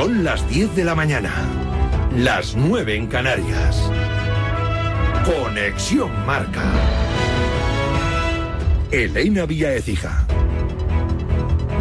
[0.00, 1.30] Son las 10 de la mañana,
[2.16, 3.92] las 9 en Canarias.
[5.26, 6.62] Conexión Marca.
[8.90, 10.26] Elena Vía Ecija.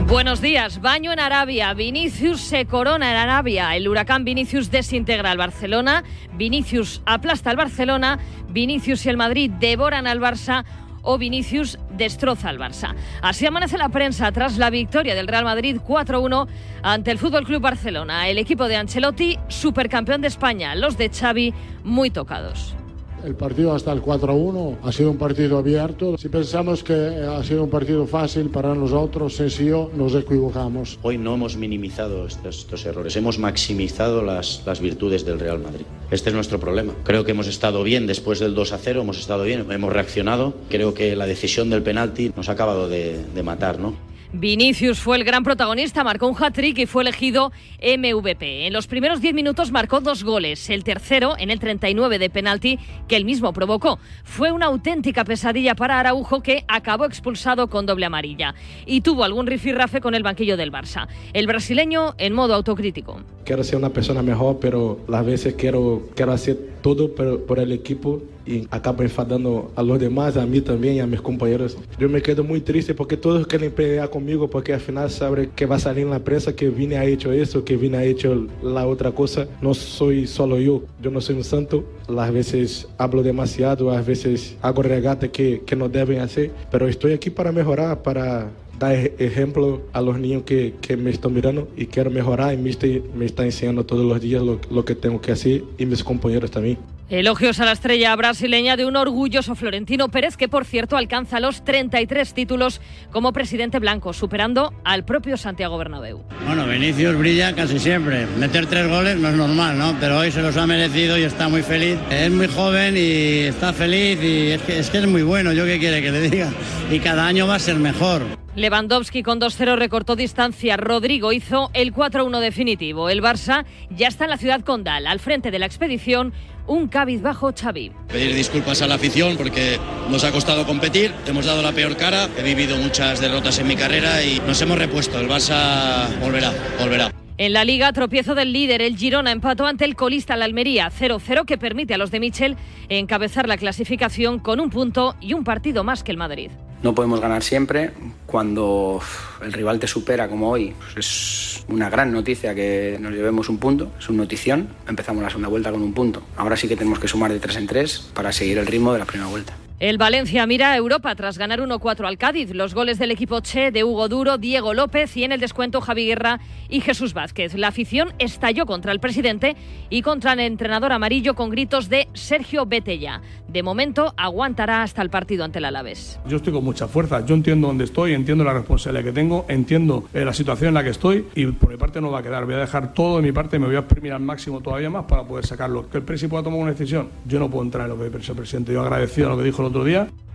[0.05, 0.81] Buenos días.
[0.81, 1.73] Baño en Arabia.
[1.73, 3.73] Vinicius se corona en Arabia.
[3.77, 6.03] El huracán Vinicius desintegra al Barcelona.
[6.33, 8.19] Vinicius aplasta al Barcelona.
[8.49, 10.65] Vinicius y el Madrid devoran al Barça
[11.01, 12.95] o Vinicius destroza al Barça.
[13.21, 16.47] Así amanece la prensa tras la victoria del Real Madrid 4-1
[16.81, 18.29] ante el Fútbol Club Barcelona.
[18.29, 20.75] El equipo de Ancelotti, supercampeón de España.
[20.75, 21.53] Los de Xavi,
[21.83, 22.78] muy tocados.
[23.23, 26.17] El partido hasta el 4-1 ha sido un partido abierto.
[26.17, 30.97] Si pensamos que ha sido un partido fácil para nosotros, sencillo, nos equivocamos.
[31.01, 35.85] Hoy no hemos minimizado estos, errores, hemos maximizado las, las, virtudes del Real Madrid.
[36.11, 36.93] Este es nuestro problema.
[37.03, 40.53] Creo que hemos estado bien después del 2-0, hemos estado bien, hemos reaccionado.
[40.69, 44.08] Creo que la decisión del penalti nos ha acabado de, de matar, ¿no?
[44.31, 48.67] Vinicius fue el gran protagonista, marcó un hat-trick y fue elegido MVP.
[48.67, 52.77] En los primeros 10 minutos marcó dos goles, el tercero en el 39 de penalti
[53.07, 53.97] que él mismo provocó.
[54.23, 58.53] Fue una auténtica pesadilla para Araujo que acabó expulsado con doble amarilla
[58.85, 61.07] y tuvo algún rifirrafe con el banquillo del Barça.
[61.33, 63.21] El brasileño en modo autocrítico.
[63.45, 67.71] Quiero ser una persona mejor, pero las veces quiero, quiero hacer todo por, por el
[67.71, 71.77] equipo y acaba enfadando a los demás, a mí también a mis compañeros.
[71.99, 75.65] Yo me quedo muy triste porque todos quieren pelear conmigo porque al final saben que
[75.65, 78.47] va a salir en la prensa que Vine ha hecho eso, que Vine ha hecho
[78.63, 79.47] la otra cosa.
[79.61, 81.83] No soy solo yo, yo no soy un santo.
[82.07, 87.13] Las veces hablo demasiado, a veces hago regatas que, que no deben hacer, pero estoy
[87.13, 91.85] aquí para mejorar, para dar ejemplo a los niños que, que, me están mirando y
[91.87, 95.21] quiero mejorar y me está, me está enseñando todos los días lo, lo que tengo
[95.21, 96.77] que hacer y mis compañeros también.
[97.09, 101.65] Elogios a la estrella brasileña de un orgulloso Florentino Pérez, que por cierto alcanza los
[101.65, 106.21] 33 títulos como presidente blanco, superando al propio Santiago Bernabéu.
[106.45, 108.27] Bueno, Vinicius brilla casi siempre.
[108.37, 109.95] Meter tres goles no es normal, ¿no?
[109.99, 111.97] Pero hoy se los ha merecido y está muy feliz.
[112.11, 115.65] Es muy joven y está feliz y es que es, que es muy bueno, yo
[115.65, 116.51] qué quiere que le diga.
[116.91, 118.21] Y cada año va a ser mejor.
[118.59, 120.75] Lewandowski con 2-0 recortó distancia.
[120.75, 123.09] Rodrigo hizo el 4-1 definitivo.
[123.09, 126.33] El Barça ya está en la ciudad condal, al frente de la expedición
[126.67, 127.91] un cabizbajo Xavi.
[128.09, 129.79] Pedir disculpas a la afición porque
[130.09, 133.75] nos ha costado competir, hemos dado la peor cara, he vivido muchas derrotas en mi
[133.75, 135.19] carrera y nos hemos repuesto.
[135.19, 137.11] El Barça volverá, volverá.
[137.37, 141.45] En la liga, tropiezo del líder, el Girona empató ante el colista la Almería 0-0
[141.45, 142.57] que permite a los de Michel
[142.89, 146.51] encabezar la clasificación con un punto y un partido más que el Madrid.
[146.81, 147.91] No podemos ganar siempre.
[148.25, 149.01] Cuando
[149.41, 153.57] el rival te supera como hoy, pues es una gran noticia que nos llevemos un
[153.57, 154.69] punto, es una notición.
[154.87, 156.23] Empezamos la segunda vuelta con un punto.
[156.37, 158.99] Ahora sí que tenemos que sumar de tres en tres para seguir el ritmo de
[158.99, 159.55] la primera vuelta.
[159.79, 162.53] El Valencia mira a Europa tras ganar 1-4 al Cádiz.
[162.53, 166.05] Los goles del equipo Che de Hugo Duro, Diego López y en el descuento Javi
[166.05, 167.53] Guerra y Jesús Vázquez.
[167.53, 169.55] La afición estalló contra el presidente
[169.89, 173.21] y contra el entrenador amarillo con gritos de Sergio Betella.
[173.47, 176.19] De momento aguantará hasta el partido ante el Alavés.
[176.27, 177.25] Yo estoy con mucha fuerza.
[177.25, 180.83] Yo entiendo dónde estoy, entiendo la responsabilidad que tengo, entiendo eh, la situación en la
[180.83, 182.43] que estoy y por mi parte no va a quedar.
[182.43, 185.05] Voy a dejar todo de mi parte, me voy a exprimir al máximo todavía más
[185.05, 185.89] para poder sacarlo.
[185.89, 187.07] Que el presidente pueda tomar una decisión.
[187.25, 188.73] Yo no puedo entrar en lo que dice el presidente.
[188.73, 189.68] Yo agradecido a lo que dijo el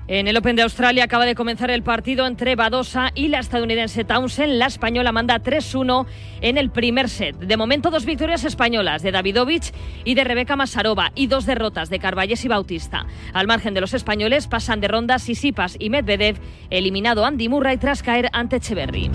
[0.06, 4.04] En el Open de Australia acaba de comenzar el partido entre Badosa y la estadounidense
[4.04, 4.52] Townsend.
[4.52, 6.06] La española manda 3-1
[6.42, 7.36] en el primer set.
[7.38, 9.72] De momento, dos victorias españolas de Davidovich
[10.04, 13.06] y de Rebeca Masarova y dos derrotas de Carballes y Bautista.
[13.32, 16.36] Al margen de los españoles, pasan de ronda Sisipas y Medvedev,
[16.68, 19.10] eliminado Andy Murray tras caer ante Echeverry.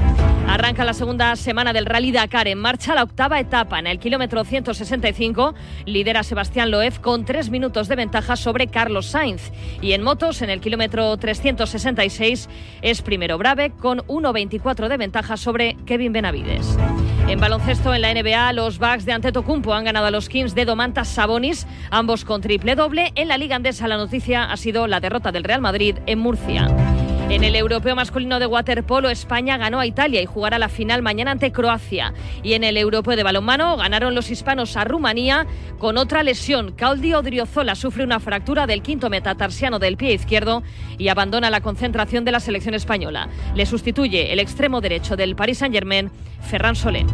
[0.50, 2.48] Arranca la segunda semana del Rally Dakar.
[2.48, 5.54] En marcha la octava etapa en el kilómetro 165.
[5.86, 9.52] Lidera Sebastián Loeb con tres minutos de ventaja sobre Carlos Sainz.
[9.80, 12.50] Y en motos, en el kilómetro 366
[12.82, 16.80] es primero Brave con 1.24 de ventaja sobre Kevin Benavides.
[17.28, 20.66] En baloncesto en la NBA, los Bucks de Antetokounmpo han ganado a los Kings de
[20.66, 23.12] Domantas Sabonis, ambos con triple doble.
[23.14, 26.99] En la Liga Andesa la noticia ha sido la derrota del Real Madrid en Murcia.
[27.30, 31.30] En el europeo masculino de waterpolo, España ganó a Italia y jugará la final mañana
[31.30, 32.12] ante Croacia.
[32.42, 35.46] Y en el europeo de balonmano ganaron los hispanos a Rumanía
[35.78, 36.72] con otra lesión.
[36.72, 40.64] Claudio Odriozola sufre una fractura del quinto metatarsiano del pie izquierdo
[40.98, 43.30] y abandona la concentración de la selección española.
[43.54, 46.10] Le sustituye el extremo derecho del Paris Saint-Germain,
[46.42, 47.06] Ferran Solé.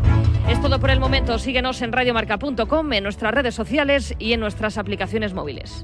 [0.47, 1.37] Es todo por el momento.
[1.39, 5.83] Síguenos en radiomarca.com, en nuestras redes sociales y en nuestras aplicaciones móviles.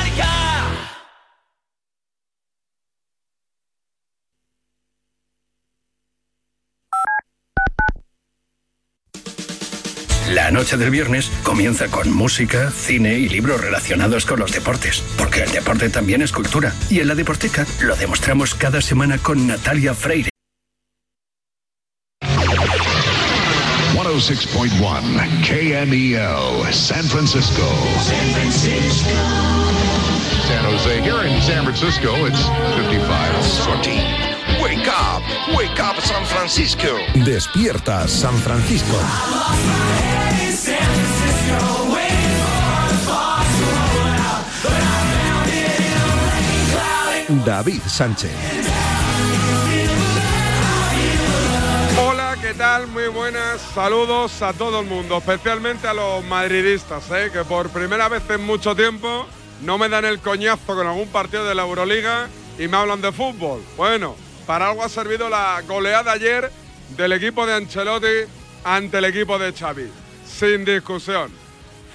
[10.33, 15.43] La noche del viernes comienza con música, cine y libros relacionados con los deportes, porque
[15.43, 16.73] el deporte también es cultura.
[16.89, 20.29] Y en la Deporteca lo demostramos cada semana con Natalia Freire.
[23.93, 27.67] 106.1 KMEL, San Francisco.
[27.99, 29.09] San Francisco.
[30.47, 31.01] San Jose.
[31.01, 32.45] Here in San Francisco, it's
[32.77, 33.65] 55.
[33.65, 34.30] 14.
[34.61, 35.23] Wake up,
[35.57, 36.95] wake up San Francisco.
[37.15, 38.95] Despierta San Francisco.
[47.43, 48.31] David Sánchez.
[51.99, 52.85] Hola, ¿qué tal?
[52.85, 53.61] Muy buenas.
[53.73, 57.31] Saludos a todo el mundo, especialmente a los madridistas, ¿eh?
[57.33, 59.25] que por primera vez en mucho tiempo
[59.63, 62.29] no me dan el coñazo con algún partido de la Euroliga
[62.59, 63.63] y me hablan de fútbol.
[63.75, 64.15] Bueno,
[64.45, 66.51] para algo ha servido la goleada ayer
[66.89, 68.29] del equipo de Ancelotti
[68.63, 69.89] ante el equipo de Xavi.
[70.25, 71.31] Sin discusión.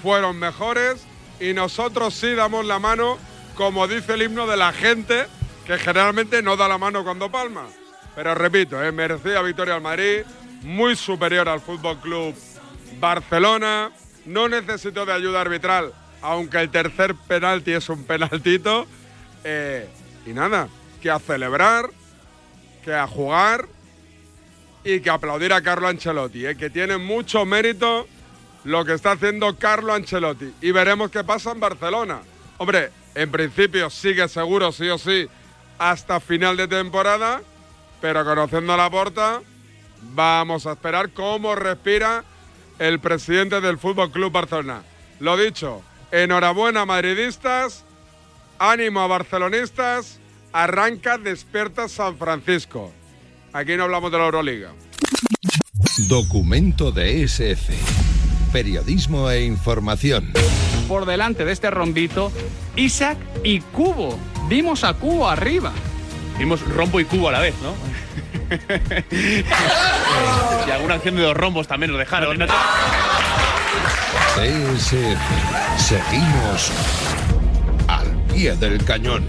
[0.03, 1.07] Fueron mejores
[1.41, 3.19] y nosotros sí damos la mano,
[3.55, 5.27] como dice el himno de la gente,
[5.67, 7.67] que generalmente no da la mano cuando palma.
[8.15, 8.93] Pero repito, ¿eh?
[8.93, 10.23] merecida victoria al Madrid,
[10.63, 12.35] muy superior al Fútbol Club
[12.99, 13.91] Barcelona,
[14.25, 18.87] no necesito de ayuda arbitral, aunque el tercer penalti es un penaltito.
[19.45, 19.89] Eh,
[20.25, 20.69] y nada,
[21.01, 21.91] que a celebrar,
[22.87, 23.67] que a jugar
[24.85, 26.57] y que aplaudir a Carlo Ancelotti, ¿eh?
[26.57, 28.07] que tiene mucho mérito
[28.63, 30.55] lo que está haciendo Carlo Ancelotti.
[30.61, 32.21] Y veremos qué pasa en Barcelona.
[32.59, 35.27] Hombre, en principio sigue seguro, sí o sí,
[35.79, 37.43] hasta final de temporada,
[38.01, 39.43] pero conociendo a la porta,
[40.15, 42.23] vamos a esperar cómo respira
[42.79, 44.83] el presidente del Fútbol Club Barcelona.
[45.19, 47.85] Lo dicho, enhorabuena madridistas,
[48.61, 50.21] ánimo a barcelonistas,
[50.63, 52.91] arranca Despierta San Francisco.
[53.53, 54.73] Aquí no hablamos de la Euroliga.
[56.09, 57.75] Documento de SF.
[58.53, 60.33] Periodismo e información.
[60.89, 62.33] Por delante de este rombito,
[62.75, 64.19] Isaac y Cubo.
[64.49, 65.73] Vimos a Cubo arriba.
[66.39, 67.75] Vimos rombo y cubo a la vez, ¿no?
[70.67, 72.39] y alguna acción de dos rombos también nos dejaron.
[74.37, 75.19] SF.
[75.79, 76.71] Seguimos
[77.89, 79.27] al pie del cañón.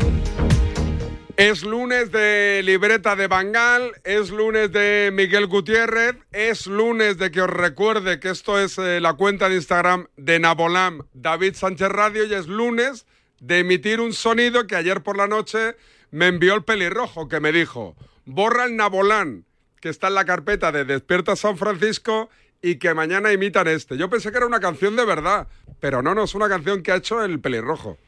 [1.38, 7.42] Es lunes de libreta de Bangal, es lunes de Miguel Gutiérrez, es lunes de que
[7.42, 12.26] os recuerde que esto es eh, la cuenta de Instagram de Nabolam David Sánchez Radio
[12.26, 13.06] y es lunes
[13.40, 15.76] de emitir un sonido que ayer por la noche
[16.10, 17.96] me envió el pelirrojo que me dijo,
[18.26, 19.46] borra el Nabolán
[19.80, 22.32] que está en la carpeta de Despierta San Francisco
[22.64, 23.96] y que mañana imitan este.
[23.96, 25.48] Yo pensé que era una canción de verdad,
[25.80, 28.00] pero no, no, es una canción que ha hecho el pelirrojo.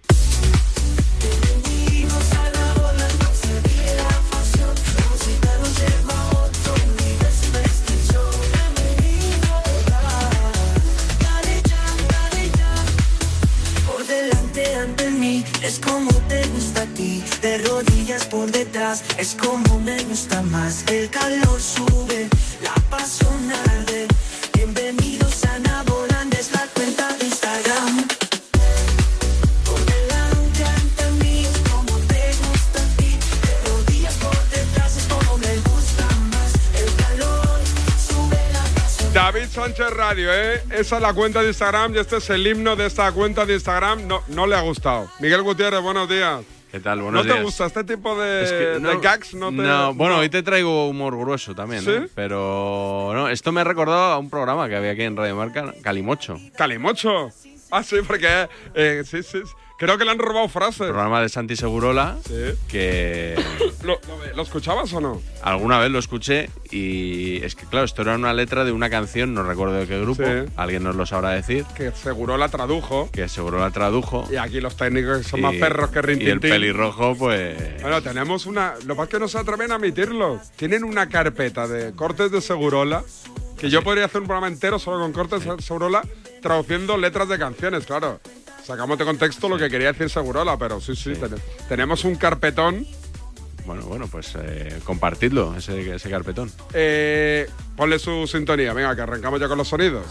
[15.61, 20.83] Es como te gusta a ti, de rodillas por detrás es como me gusta más.
[20.87, 22.27] El calor sube,
[22.63, 23.51] la pasión
[39.31, 40.63] David Sánchez Radio, ¿eh?
[40.71, 43.53] Esa es la cuenta de Instagram y este es el himno de esta cuenta de
[43.53, 44.07] Instagram.
[44.07, 45.07] No, no le ha gustado.
[45.19, 46.43] Miguel Gutiérrez, buenos días.
[46.71, 47.03] ¿Qué tal?
[47.03, 49.35] Buenos ¿No te gusta este tipo de, Es que de gags?
[49.35, 51.91] No, te, No, bueno, hoy te traigo humor grueso también, ¿no?
[51.91, 52.11] ¿Sí?
[52.15, 55.75] Pero no, esto me ha recordado a un programa que había aquí en Radio Marca,
[55.83, 56.39] Calimocho.
[56.57, 57.29] ¿Calimocho?
[57.69, 59.51] Ah, sí, porque eh, sí, sí, sí.
[59.79, 60.87] Creo que le han robado frases.
[60.87, 62.17] Programa de Santi Segurola,
[62.67, 63.35] que
[63.83, 65.21] ¿Lo, lo- lo escuchabas o no?
[65.41, 69.33] alguna vez lo escuché y es que, claro, esto era una letra de una canción,
[69.33, 70.51] no recuerdo de qué grupo, Sí.
[70.57, 73.09] alguien nos lo sabrá decir, Que seguro la tradujo.
[73.11, 74.27] que seguro la tradujo.
[74.31, 76.49] Y aquí los técnicos son más y- perros que Y el Rintintín.
[76.51, 77.81] pelirrojo, pues...
[77.81, 78.73] Bueno, tenemos una.
[78.85, 80.39] Lo es que no se atreven a emitirlo.
[80.57, 83.03] Tienen una carpeta de cortes de Segurola.
[83.57, 86.01] Que yo podría hacer un programa entero solo con cortes de Segurola
[86.41, 88.19] traduciendo letras de canciones, claro.
[88.69, 91.35] Sacamos de contexto lo que quería decir Segurola, pero sí, sí, ten-
[91.67, 92.85] tenemos un carpetón.
[93.65, 96.51] Bueno, bueno, pues eh, compartidlo, ese, ese carpetón.
[96.73, 100.05] Eh, ponle su sintonía, venga, que arrancamos ya con los sonidos.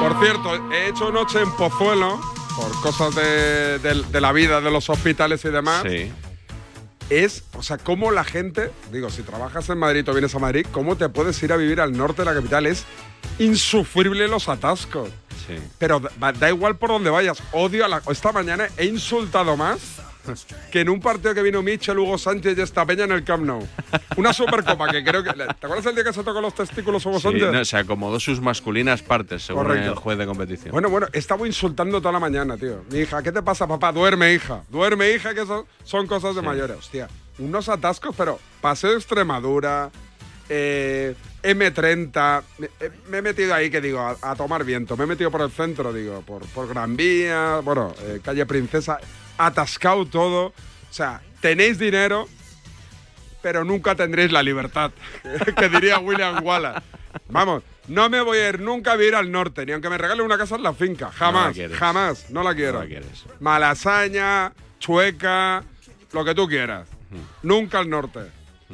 [0.00, 2.20] Por cierto, he hecho noche en Pozuelo
[2.56, 5.84] por cosas de, de- de la vida, de los hospitales y demás.
[5.88, 6.12] Sí.
[7.12, 10.66] Es, o sea, cómo la gente, digo, si trabajas en Madrid o vienes a Madrid,
[10.72, 12.66] ¿cómo te puedes ir a vivir al norte de la capital?
[12.66, 12.84] Es
[13.38, 15.10] insufrible los atascos.
[15.46, 15.58] Sí.
[15.78, 17.42] Pero da, da igual por donde vayas.
[17.52, 18.02] Odio a la.
[18.08, 20.00] Esta mañana he insultado más
[20.70, 23.44] que en un partido que vino Michel, Hugo Sánchez y esta peña en el Camp
[23.44, 23.66] Nou.
[24.16, 25.32] Una supercopa que creo que.
[25.32, 27.52] ¿Te acuerdas el día que se tocó los testículos Hugo Sí, Sánchez?
[27.52, 29.90] no, se acomodó sus masculinas partes, según Correcto.
[29.92, 30.70] el juez de competición.
[30.72, 32.84] Bueno, bueno, estaba insultando toda la mañana, tío.
[32.90, 33.92] Mi hija, ¿qué te pasa, papá?
[33.92, 34.62] Duerme, hija.
[34.68, 36.76] Duerme, hija, que son, son cosas de mayores.
[36.78, 39.90] Hostia, unos atascos, pero paseo de Extremadura,
[40.48, 42.42] eh, M30.
[42.58, 44.96] Me, eh, me he metido ahí, que digo, a, a tomar viento.
[44.96, 48.98] Me he metido por el centro, digo, por, por Gran Vía, bueno, eh, calle Princesa.
[49.38, 50.46] Atascado todo.
[50.46, 52.28] O sea, tenéis dinero,
[53.42, 54.92] pero nunca tendréis la libertad.
[55.56, 56.82] que diría William Wallace.
[57.28, 60.24] Vamos, no me voy a ir nunca a vivir al norte, ni aunque me regalen
[60.24, 61.10] una casa en la finca.
[61.10, 62.74] Jamás, jamás, no la quiero.
[62.74, 63.24] No la quieres.
[63.40, 65.64] Malasaña, chueca,
[66.12, 66.88] lo que tú quieras.
[67.42, 68.20] Nunca al norte.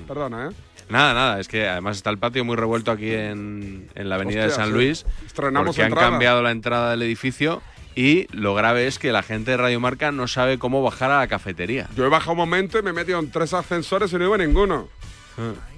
[0.06, 0.52] Perdona, ¿eh?
[0.88, 4.44] Nada, nada, es que además está el patio muy revuelto aquí en, en la avenida
[4.44, 4.72] de San sí.
[4.72, 5.06] Luis.
[5.26, 7.60] Estrenamos porque han cambiado la entrada del edificio
[7.98, 11.18] y lo grave es que la gente de Radio Marca no sabe cómo bajar a
[11.18, 11.88] la cafetería.
[11.96, 14.38] Yo he bajado un momento y me he metido en tres ascensores y no iba
[14.38, 14.86] ninguno.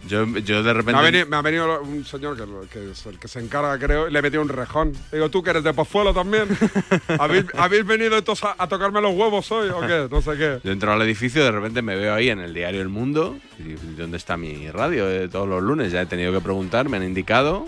[0.07, 0.99] Yo, yo de Me repente...
[1.01, 4.07] ha, venido, me ha venido un señor que, que es el que se encarga, creo,
[4.07, 4.93] y le he metido un rejón.
[5.11, 6.47] Digo, ¿tú que eres de Pozuelo también?
[7.19, 10.07] ¿Habéis, habéis venido estos a, a tocarme los huevos hoy o qué?
[10.11, 10.61] No sé qué.
[10.63, 13.39] Yo entro al edificio, de repente me veo ahí en el diario El Mundo.
[13.59, 15.91] Y, ¿Dónde está mi radio de todos los lunes?
[15.91, 17.67] Ya he tenido que preguntar, me han indicado.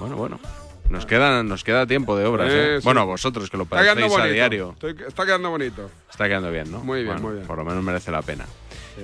[0.00, 0.40] Bueno, bueno.
[0.90, 2.76] Nos queda, nos queda tiempo de obras, ¿eh?
[2.76, 2.84] Eh, sí.
[2.84, 4.70] Bueno, vosotros que lo padecéis a diario.
[4.72, 5.90] Estoy- está quedando bonito.
[6.10, 6.80] Está quedando bien, ¿no?
[6.80, 7.46] Muy bien, Bueno, muy bien.
[7.46, 8.46] Por lo menos merece la pena.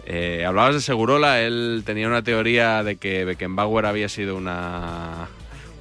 [0.06, 5.28] Eh, hablabas de Segurola, él tenía una teoría de que Beckenbauer había sido una,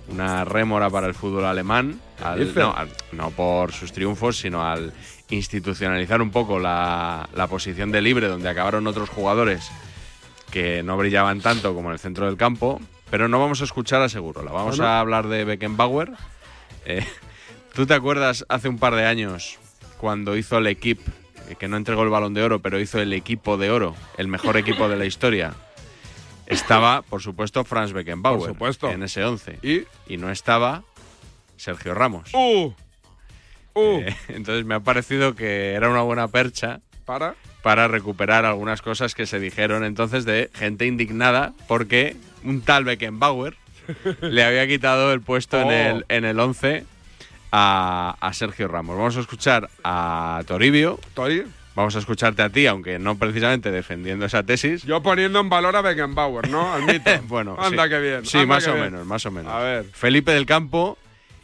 [0.10, 2.00] una rémora para el fútbol alemán.
[2.22, 4.93] al- no, al- no por sus triunfos, sino al
[5.29, 9.69] institucionalizar un poco la, la posición de libre, donde acabaron otros jugadores
[10.51, 12.79] que no brillaban tanto como en el centro del campo.
[13.13, 14.88] Pero no vamos a escuchar a Segurola, vamos ¿no?
[14.88, 16.13] a hablar de Beckenbauer.
[16.84, 17.05] Eh,
[17.75, 19.60] ¿Tú te acuerdas hace un par de años
[20.00, 21.03] cuando hizo el equipo,
[21.48, 24.27] eh, que no entregó el balón de oro, pero hizo el equipo de oro, el
[24.27, 25.53] mejor equipo de la historia?
[26.48, 28.89] Estaba, por supuesto, Franz Beckenbauer Por supuesto.
[28.89, 29.60] en ese 11.
[29.62, 30.17] ¿Y?
[30.17, 30.82] no estaba
[31.55, 32.34] Sergio Ramos.
[32.34, 32.74] ¡Uh!
[33.75, 34.00] ¡Uh!
[34.00, 37.36] Eh, entonces me ha parecido que era una buena percha ¿Para?
[37.63, 43.55] Para recuperar algunas cosas que se dijeron entonces de gente indignada porque un tal Beckenbauer
[44.22, 45.72] le había quitado el puesto en Oh.
[45.72, 46.84] el en el 11
[47.51, 48.98] a, a Sergio Ramos.
[48.98, 51.00] Vamos a escuchar a Toribio.
[51.15, 51.43] ¿Tori?
[51.75, 54.84] Vamos a escucharte a ti, aunque no precisamente defendiendo esa tesis.
[54.84, 56.72] Yo poniendo en valor a Beckenbauer, ¿no?
[56.72, 57.10] Al mito.
[57.27, 57.89] bueno, Anda sí.
[57.89, 58.25] que bien.
[58.25, 58.86] Sí, más o bien.
[58.91, 59.51] menos, más o menos.
[59.51, 59.86] A ver.
[59.91, 60.98] Felipe del Campo.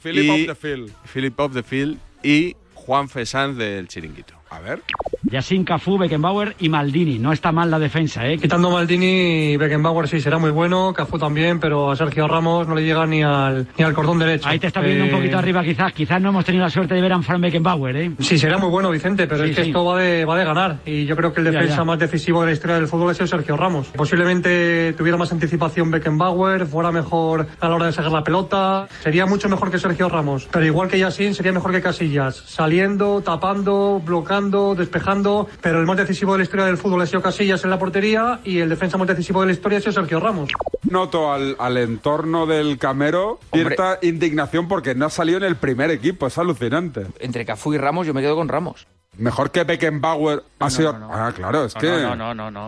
[0.03, 0.93] Philip of the Field.
[1.11, 4.38] Philip of the Field y Juan Fesán del Chiringuito.
[4.51, 4.81] A ver.
[5.23, 7.19] Yassin, Cafú, Beckenbauer y Maldini.
[7.19, 8.37] No está mal la defensa, ¿eh?
[8.37, 12.83] Quitando Maldini, Beckenbauer sí será muy bueno, Cafú también, pero a Sergio Ramos no le
[12.83, 14.47] llega ni al, ni al cordón derecho.
[14.49, 15.93] Ahí te está viendo Eh, un poquito arriba, quizás.
[15.93, 18.11] Quizás no hemos tenido la suerte de ver a un Frank Beckenbauer, ¿eh?
[18.19, 19.69] Sí, será muy bueno, Vicente, pero Sí, es que sí.
[19.69, 20.77] esto va de, va de ganar.
[20.85, 21.83] Y yo creo que el Ya, defensa ya.
[21.83, 23.87] más decisivo de la historia del fútbol es el Sergio Ramos.
[23.95, 28.87] Posiblemente tuviera más anticipación Beckenbauer, fuera mejor a la hora de sacar la pelota.
[29.03, 30.47] Sería mucho mejor que Sergio Ramos.
[30.51, 32.35] Pero igual que Yassin, sería mejor que Casillas.
[32.35, 35.47] Saliendo, tapando, bloqueando, despejando.
[35.61, 38.39] Pero el más decisivo de la historia del fútbol ha sido Casillas en la portería
[38.43, 40.49] y el defensa más decisivo de la historia ha sido Sergio Ramos.
[40.89, 45.91] Noto al, al entorno del Camero cierta indignación porque no ha salido en el primer
[45.91, 46.27] equipo.
[46.27, 47.05] Es alucinante.
[47.19, 48.87] Entre Cafú y Ramos, yo me quedo con Ramos.
[49.17, 50.95] Mejor que Beckenbauer ha sido.
[51.11, 51.87] Ah, claro, es No, que.
[51.89, 52.67] no, no, no, no.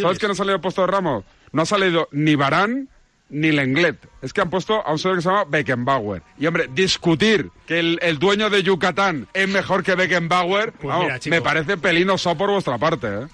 [0.00, 1.24] ¿Sabes que no ha salido el puesto de Ramos?
[1.50, 2.88] No ha salido ni Barán
[3.30, 3.96] ni Lenglet.
[4.22, 6.22] Es que han puesto a un señor que se llama Beckenbauer.
[6.38, 11.18] Y hombre, discutir que el, el dueño de Yucatán es mejor que Beckenbauer, vamos, mira,
[11.18, 11.34] chico.
[11.34, 13.26] me parece pelinoso por vuestra parte, ¿eh?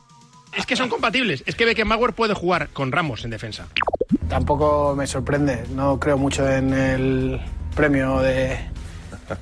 [0.56, 1.42] Es que son compatibles.
[1.46, 3.66] Es que Beckenbauer puede jugar con Ramos en defensa.
[4.28, 7.40] Tampoco me sorprende, no creo mucho en el
[7.74, 8.58] premio de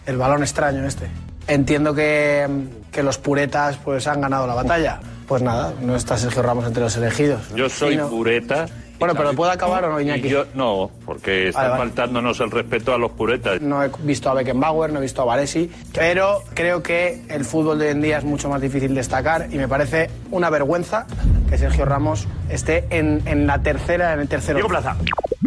[0.06, 1.08] el balón extraño este.
[1.48, 2.46] Entiendo que,
[2.90, 5.00] que los puretas pues han ganado la batalla.
[5.26, 7.42] Pues nada, no está Sergio Ramos entre los elegidos.
[7.54, 8.66] Yo soy no- pureta.
[8.98, 10.28] Bueno, pero ¿puede acabar o no, Iñaki?
[10.28, 11.82] yo- no, porque está Vale, vale.
[11.84, 13.60] faltándonos el respeto a los puretas.
[13.60, 17.78] No he visto a Beckenbauer, no he visto a Varesi, pero creo que el fútbol
[17.80, 21.06] de hoy en día es mucho más difícil destacar y me parece una vergüenza
[21.50, 24.54] que Sergio Ramos esté en, en la tercera, en el tercero.
[24.56, 24.96] Diego Plaza.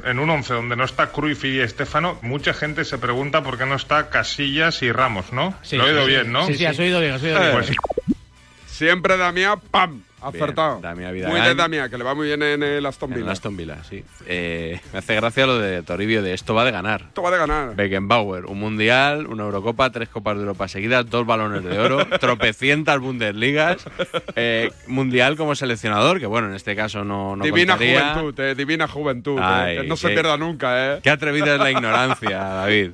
[0.04, 3.66] En un 11 donde no está Cruyff y Estefano, mucha gente se pregunta por qué
[3.66, 5.56] no está Casillas y Ramos, ¿no?
[5.64, 6.46] Sí, Lo he oído sí, bien, ¿no?
[6.46, 7.52] sí, sí, has oído bien, has oído bien.
[7.54, 7.72] Pues
[8.68, 10.02] Siempre Damián, ¡pam!
[10.28, 10.80] Acertado.
[10.82, 13.26] Damián Muy de Damián, que le va muy bien en el Aston En Villa.
[13.28, 14.04] el Aston Villa, sí.
[14.26, 17.02] Eh, me hace gracia lo de Toribio de esto va de ganar.
[17.08, 17.76] Esto va de ganar.
[17.76, 23.00] Beckenbauer, un mundial, una Eurocopa, tres Copas de Europa seguidas, dos balones de oro, tropecientas
[23.00, 23.86] Bundesligas,
[24.36, 28.14] eh, mundial como seleccionador, que bueno, en este caso no, no divina contaría.
[28.16, 29.40] juventud, eh, divina juventud.
[29.42, 31.00] eh, que no se pierda nunca, ¿eh?
[31.04, 32.92] Qué atrevida es la ignorancia, David.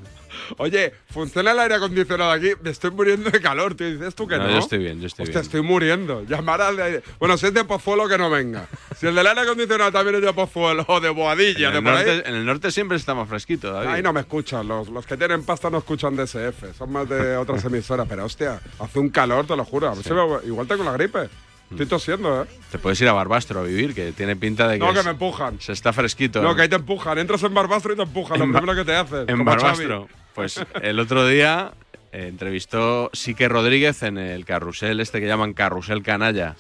[0.58, 2.52] Oye, ¿funciona el aire acondicionado aquí?
[2.62, 3.90] Me estoy muriendo de calor, tío.
[3.92, 4.46] Dices tú que no.
[4.46, 5.46] No, yo estoy bien, yo estoy Hostia, bien.
[5.46, 6.24] estoy muriendo.
[6.24, 7.04] Llamar al de aire.
[7.20, 8.68] Bueno, si es de Pozuelo, que no venga.
[9.00, 11.84] Si el del aire acondicionado también es de Pozuelo o de Boadilla, En de el,
[11.84, 12.06] por ahí.
[12.06, 13.90] norte, en el norte siempre está más fresquito, David.
[13.90, 17.36] Ahí no me escuchan, los, los que tienen pasta no escuchan DSF, son más de
[17.38, 19.94] otras emisoras, pero hostia, hace un calor, te lo juro.
[19.96, 21.30] Me- igual tengo la gripe.
[21.72, 22.48] Estoy tosiendo, ¿eh?
[22.70, 25.12] Te puedes ir a Barbastro a vivir, que tiene pinta de que, No, que me
[25.12, 25.58] empujan.
[25.62, 26.42] se está fresquito.
[26.42, 27.18] No, que ahí te empujan.
[27.18, 29.24] Entras en Barbastro y te empujan, lo En Ba- primero que te hacen.
[29.30, 29.46] En.
[29.46, 30.10] Barbastro.
[30.36, 31.74] Pues el otro día
[32.12, 36.56] eh, entrevistó Sique Rodríguez en el carrusel este que llaman carrusel canalla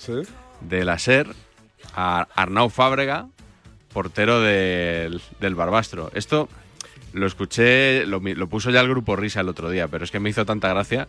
[0.62, 1.28] de la SER
[1.96, 3.28] a Arnau Fábrega,
[3.94, 6.12] portero del, del Barbastro.
[6.14, 6.48] Esto
[7.14, 10.20] lo escuché, lo, lo puso ya el grupo Risa el otro día, pero es que
[10.20, 11.08] me hizo tanta gracia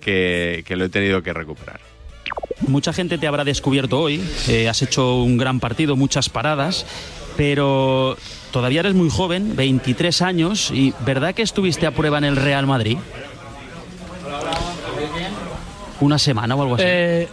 [0.00, 1.80] que, que lo he tenido que recuperar.
[2.66, 6.86] Mucha gente te habrá descubierto hoy, eh, has hecho un gran partido, muchas paradas,
[7.36, 8.16] pero
[8.54, 12.68] todavía eres muy joven, 23 años, y ¿verdad que estuviste a prueba en el Real
[12.68, 12.96] Madrid?
[16.00, 16.84] ¿Una semana o algo así?
[16.86, 17.28] Eh,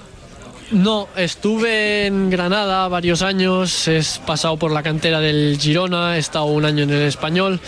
[0.72, 6.46] no, estuve en Granada varios años, he pasado por la cantera del Girona, he estado
[6.46, 7.60] un año en el Español,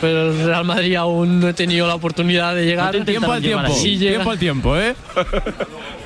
[0.00, 2.96] pero el Real Madrid aún no he tenido la oportunidad de llegar.
[2.96, 3.68] No Tiempo al tiempo.
[3.74, 4.94] Si llega- tiempo al tiempo, ¿eh?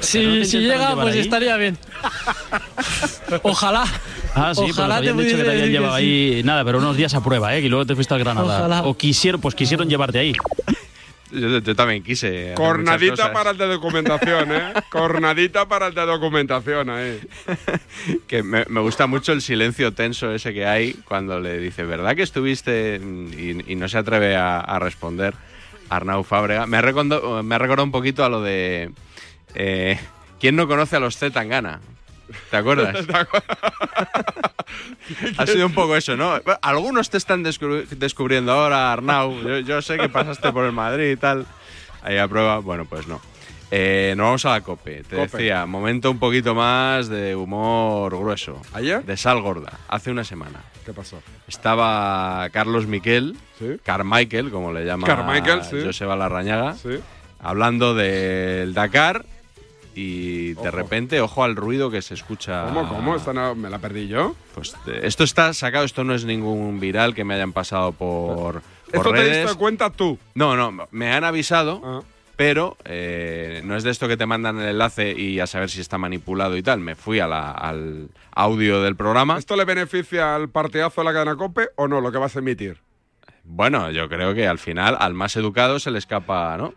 [0.01, 1.21] Si, ¿No te si intentaron llega, pues ahí?
[1.21, 1.79] estaría bien.
[3.43, 3.85] Ojalá.
[4.35, 6.97] Ah, sí, pero Ojalá habían te dicho que te habían llevado ahí, nada, pero unos
[6.97, 7.61] días a prueba, ¿eh?
[7.61, 8.59] Y luego te fuiste al Granada.
[8.59, 8.83] Ojalá.
[8.85, 10.33] O quisieron, pues quisieron llevarte ahí.
[11.35, 12.53] Yo, yo también quise.
[12.55, 14.75] Cornadita para el de documentación, ¿eh?
[14.91, 17.21] Cornadita para el de documentación ahí.
[18.27, 22.15] que me, me gusta mucho el silencio tenso ese que hay cuando le dice, ¿verdad
[22.17, 23.01] que estuviste?
[23.03, 25.33] Y, y no se atreve a, a responder
[25.89, 26.67] Arnau Fábrega.
[26.67, 28.91] Me ha, recordado, me ha recordado un poquito a lo de...
[29.55, 29.99] eh,
[30.39, 31.81] ¿Quién no conoce a los Z Tangana?
[32.51, 33.07] ¿Te acuerdas?
[35.39, 36.35] ha sido un poco eso, ¿no?
[36.63, 39.41] Algunos te están descubri- descubriendo ahora, Arnau.
[39.43, 41.47] Yo, yo sé que pasaste por el Madrid y tal.
[42.03, 42.59] Ahí a prueba.
[42.59, 43.21] Bueno, pues no.
[43.71, 45.05] Eh, nos vamos a la COPE.
[45.05, 45.39] Te Cope.
[45.39, 48.61] decía, momento un poquito más de humor grueso.
[48.75, 49.03] ¿Ayer?
[49.05, 49.73] De sal gorda.
[49.89, 50.61] Hace una semana.
[50.85, 51.23] ¿Qué pasó?
[51.49, 53.37] Estaba Carlos Miquel,
[53.85, 55.77] Carmichael, como le llama Carmichael, sí.
[55.85, 56.75] Joseba Larrañaga,
[57.39, 59.25] hablando del Dakar
[59.95, 62.65] y de repente, ojo al ruido que se escucha.
[62.67, 63.15] ¿Cómo, cómo?
[63.17, 64.35] ¿Esta no- ¿Me la perdí yo?
[64.55, 68.63] Pues eh, esto está sacado, esto no es ningún viral que me hayan pasado por,
[68.63, 69.43] por ¿Esto te redes.
[69.45, 70.19] diste cuenta tú?
[70.35, 72.01] No, no, me han avisado, Ah.
[72.37, 75.81] pero eh, no es de esto que te mandan el enlace y a saber si
[75.81, 76.81] está manipulado y tal.
[76.81, 79.39] Me fui a la- al audio del programa.
[79.39, 82.39] ¿Esto le beneficia al partidazo de la cadena COPE o no, lo que vas a
[82.39, 82.79] emitir?
[83.45, 86.75] Bueno, yo creo que al final al más educado se le escapa, ¿no?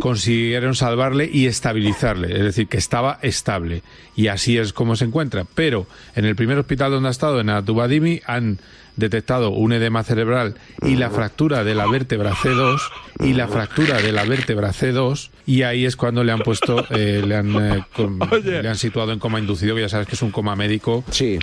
[0.00, 3.82] Consiguieron salvarle y estabilizarle, es decir, que estaba estable.
[4.16, 5.44] Y así es como se encuentra.
[5.54, 8.58] Pero en el primer hospital donde ha estado, en Atubadimi, han
[8.96, 12.78] detectado un edema cerebral y la fractura de la vértebra C2
[13.20, 17.22] y la fractura de la vértebra C2 y ahí es cuando le han puesto eh,
[17.26, 17.82] le han eh,
[18.44, 21.38] le han situado en coma inducido que ya sabes que es un coma médico sí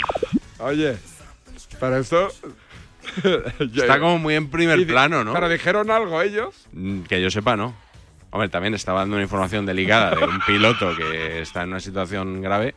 [0.59, 0.97] Oye,
[1.79, 2.27] pero esto...
[3.75, 5.33] Está como muy en primer plano, ¿no?
[5.33, 6.53] ¿Pero dijeron algo ellos?
[6.73, 7.73] Mm, Que yo sepa, no.
[8.31, 12.41] Hombre, también estaba dando una información delicada de un piloto que está en una situación
[12.41, 12.75] grave.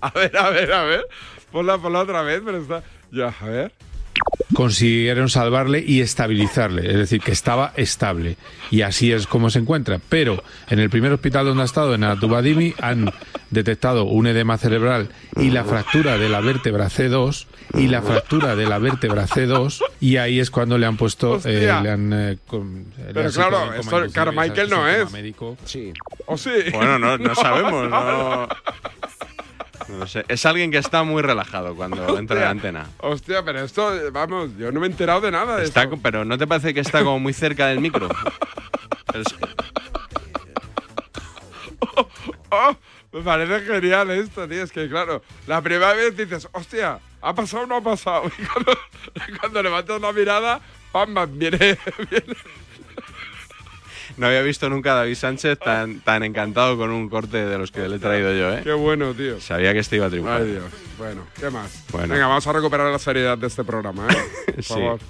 [0.00, 1.06] A ver, a ver, a ver.
[1.50, 2.82] Ponla, ponla otra vez, pero está...
[3.10, 3.72] Ya, a ver.
[4.54, 8.36] Consiguieron salvarle y estabilizarle, es decir, que estaba estable.
[8.70, 9.98] Y así es como se encuentra.
[10.08, 13.10] Pero en el primer hospital donde ha estado, en Atubadimi, han
[13.50, 18.66] detectado un edema cerebral y la fractura de la vértebra C2 y la fractura de
[18.66, 22.12] la vértebra C2 y ahí es cuando le han puesto, eh, le han...
[22.12, 25.10] eh, le Pero situado claro, esto Carmichael no es.
[25.12, 25.56] médico.
[25.66, 25.92] Sí.
[26.26, 26.50] ¿O sí?
[26.72, 28.48] Bueno, no, no sabemos, no.
[29.88, 30.24] No sé.
[30.28, 32.90] Es alguien que está muy relajado cuando entra en la antena.
[32.98, 35.98] Hostia, pero esto, vamos, yo no me he enterado de nada de Está, esto.
[36.02, 38.08] pero ¿no te parece que está como muy cerca del micro?
[39.14, 39.24] Es-
[42.54, 42.76] Oh,
[43.12, 44.62] me parece genial esto, tío.
[44.62, 48.24] Es que, claro, la primera vez dices, hostia, ¿ha pasado o no ha pasado?
[48.38, 48.72] Y cuando,
[49.40, 50.60] cuando levantas la mirada,
[50.92, 51.58] pam, pam, viene,
[52.10, 52.36] viene.
[54.16, 57.70] No había visto nunca a David Sánchez tan, tan encantado con un corte de los
[57.70, 58.60] que le he traído yo, ¿eh?
[58.62, 59.40] Qué bueno, tío.
[59.40, 60.42] Sabía que este iba a triunfar.
[60.42, 60.64] Ay, Dios.
[60.98, 61.84] Bueno, ¿qué más?
[61.90, 62.12] Bueno.
[62.14, 64.16] Venga, vamos a recuperar la seriedad de este programa, ¿eh?
[64.54, 64.74] Por Sí.
[64.74, 65.00] favor.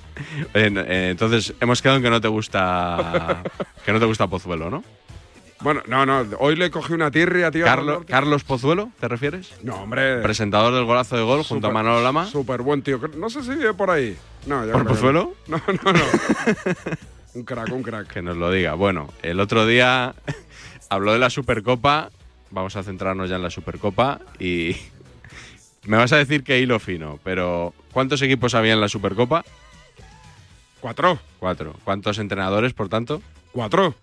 [0.54, 3.42] Eh, eh, entonces, hemos quedado en que no te gusta
[3.84, 4.84] que no te gusta Pozuelo, ¿no?
[5.60, 7.64] Bueno, no, no, hoy le cogí una tirria, tío.
[7.64, 9.52] Carlo- al Carlos Pozuelo, ¿te refieres?
[9.62, 10.18] No, hombre.
[10.20, 12.26] Presentador del golazo de gol junto a Manolo Lama.
[12.26, 12.98] Súper buen tío.
[13.16, 14.16] No sé si vive por ahí.
[14.46, 15.34] No, yo ¿Por que Pozuelo?
[15.46, 16.00] No, no, no.
[17.34, 18.08] un crack, un crack.
[18.08, 18.74] Que nos lo diga.
[18.74, 20.14] Bueno, el otro día
[20.88, 22.10] habló de la Supercopa.
[22.50, 24.20] Vamos a centrarnos ya en la Supercopa.
[24.38, 24.76] Y
[25.84, 29.44] me vas a decir que hilo fino, pero ¿cuántos equipos había en la Supercopa?
[30.80, 31.18] Cuatro.
[31.38, 31.74] Cuatro.
[31.84, 33.22] ¿Cuántos entrenadores, por tanto?
[33.52, 33.94] Cuatro.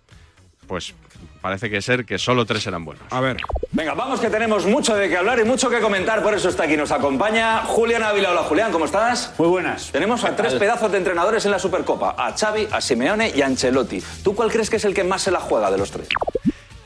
[0.66, 0.94] Pues
[1.40, 3.04] parece que ser que solo tres eran buenos.
[3.10, 3.36] A ver.
[3.72, 6.64] Venga, vamos que tenemos mucho de qué hablar y mucho que comentar, por eso está
[6.64, 6.76] aquí.
[6.76, 8.30] Nos acompaña Julián Ávila.
[8.32, 9.32] Hola Julián, ¿cómo estás?
[9.38, 9.90] Muy buenas.
[9.92, 13.46] Tenemos a tres pedazos de entrenadores en la Supercopa, a Xavi, a Simeone y a
[13.46, 14.02] Ancelotti.
[14.24, 16.08] ¿Tú cuál crees que es el que más se la juega de los tres?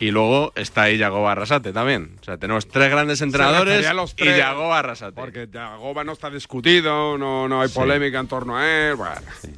[0.01, 2.17] Y luego está ahí Yagoba Arrasate también.
[2.21, 4.37] O sea, tenemos tres grandes entrenadores los y tres.
[4.39, 5.13] Yagoba Arrasate.
[5.15, 7.75] Porque Yagoba no está discutido, no, no hay Sí.
[7.77, 8.97] polémica en torno a él.
[8.97, 9.15] Bueno,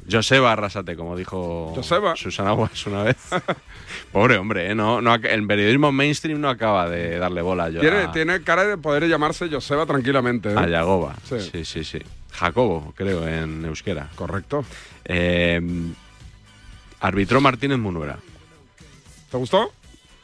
[0.09, 2.15] Joseba Arrasate, como dijo Joseba.
[2.15, 3.17] Susana Guas una vez.
[4.11, 4.75] Pobre hombre, ¿eh?
[4.75, 8.41] No, no, el periodismo mainstream no acaba de darle bola a, Yo- tiene, a- tiene
[8.41, 10.49] cara de poder llamarse Joseba tranquilamente.
[10.49, 10.55] ¿eh?
[10.57, 11.15] a Yagoba.
[11.27, 11.39] Sí.
[11.51, 11.65] Sí.
[11.65, 11.99] sí, sí,
[12.31, 14.09] Jacobo, creo, en euskera.
[14.15, 14.63] Correcto.
[15.05, 15.61] Eh,
[16.99, 18.17] arbitró Martínez Munuera.
[19.29, 19.71] ¿Te gustó?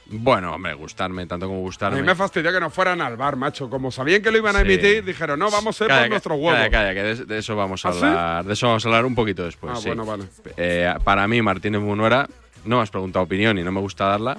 [0.08, 2.00] Bueno, hombre, gustarme, tanto como A gustarme.
[2.02, 3.69] mí me fastidia que no fueran al bar, macho.
[3.69, 4.65] Como sabían que lo iban a Sí.
[4.65, 6.54] emitir, dijeron, no, vamos a Calla, por nuestros huevos.
[6.54, 8.00] Calla, calla, que de, de eso vamos a ¿Ah, sí?
[8.06, 8.46] hablar.
[8.46, 9.74] De eso vamos a hablar un poquito después.
[9.76, 9.88] Ah, sí.
[9.88, 10.26] bueno, vale.
[10.58, 12.28] Eh, para mí, Martínez Munuera,
[12.65, 14.38] no me has preguntado opinión y no me gusta darla,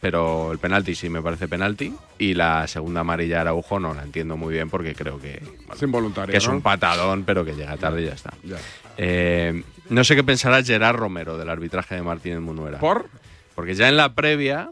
[0.00, 1.94] pero el penalti sí me parece penalti.
[2.18, 5.74] Y la segunda amarilla de Araujo no la entiendo muy bien porque creo que, bueno,
[5.74, 6.30] Es involuntario.
[6.32, 6.54] que es ¿no?
[6.54, 8.32] un patadón, pero que llega tarde y ya está.
[8.44, 8.56] Ya.
[8.98, 12.78] Eh, no sé qué pensará Gerard Romero del arbitraje de Martínez Munuera.
[12.78, 13.08] ¿Por?
[13.54, 14.70] Porque ya en la previa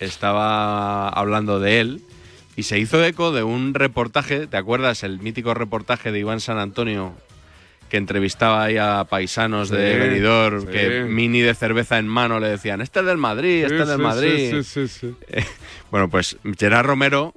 [0.00, 2.02] estaba hablando de él
[2.56, 5.02] y se hizo eco de un reportaje, ¿te acuerdas?
[5.04, 7.12] El mítico reportaje de Iván San Antonio
[7.88, 10.66] que entrevistaba ahí a paisanos de Benidorm sí.
[10.68, 13.88] que mini de cerveza en mano le decían, este es del Madrid, este Sí, es
[13.88, 14.50] del sí, Madrid.
[14.50, 15.44] Sí, sí, sí, sí.
[15.90, 17.34] Bueno, pues Gerard Romero,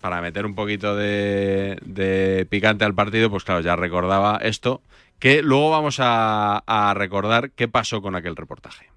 [0.00, 4.82] para meter un poquito de, de picante al partido, pues claro, ya recordaba esto,
[5.18, 8.90] que luego vamos a, a recordar qué pasó con aquel reportaje.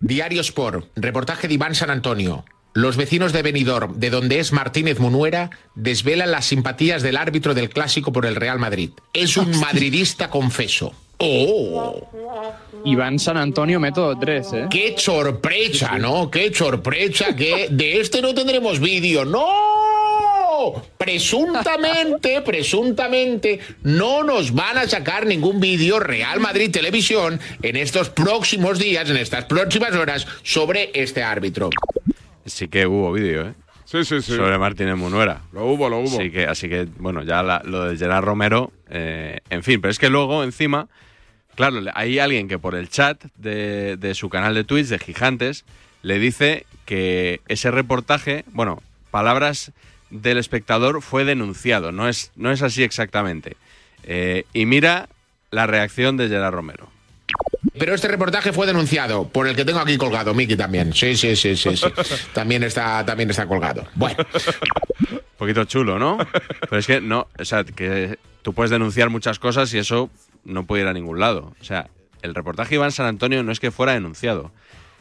[0.00, 2.44] Diario Sport, reportaje de Iván San Antonio.
[2.74, 7.70] Los vecinos de Benidorm, de donde es Martínez Munuera, desvelan las simpatías del árbitro del
[7.70, 8.90] clásico por el Real Madrid.
[9.12, 10.92] Es un madridista confeso.
[11.18, 12.10] ¡Oh!
[12.84, 14.66] Iván San Antonio, método 3, ¿eh?
[14.68, 16.28] ¡Qué sorpresa, ¿no?
[16.28, 17.36] ¡Qué sorpresa!
[17.36, 19.24] Que de este no tendremos vídeo.
[19.24, 20.82] ¡No!
[20.98, 28.80] Presuntamente, presuntamente, no nos van a sacar ningún vídeo Real Madrid Televisión en estos próximos
[28.80, 31.70] días, en estas próximas horas, sobre este árbitro.
[32.46, 33.54] Sí que hubo vídeo, ¿eh?
[33.84, 34.34] Sí, sí, sí.
[34.34, 35.42] Sobre Martínez Munuera.
[35.52, 36.18] Lo hubo, lo hubo.
[36.18, 39.90] Así que, así que bueno, ya la- lo de Gerard Romero, eh, en fin, pero
[39.92, 40.88] es que luego encima,
[41.54, 45.64] claro, hay alguien que por el chat de, de su canal de Twitch, de Gigantes,
[46.02, 49.72] le dice que ese reportaje, bueno, palabras
[50.10, 53.56] del espectador fue denunciado, no es, no es así exactamente.
[54.02, 55.08] Eh, y mira
[55.50, 56.88] la reacción de Gerard Romero.
[57.78, 60.92] Pero este reportaje fue denunciado por el que tengo aquí colgado, Miki también.
[60.92, 61.86] Sí, sí, sí, sí, sí.
[62.32, 63.86] También está, también está colgado.
[63.94, 64.16] Bueno,
[65.10, 66.18] Un poquito chulo, ¿no?
[66.60, 70.08] Pero es que no, o sea, que tú puedes denunciar muchas cosas y eso
[70.44, 71.52] no puede ir a ningún lado.
[71.60, 71.88] O sea,
[72.22, 74.52] el reportaje Iván San Antonio no es que fuera denunciado,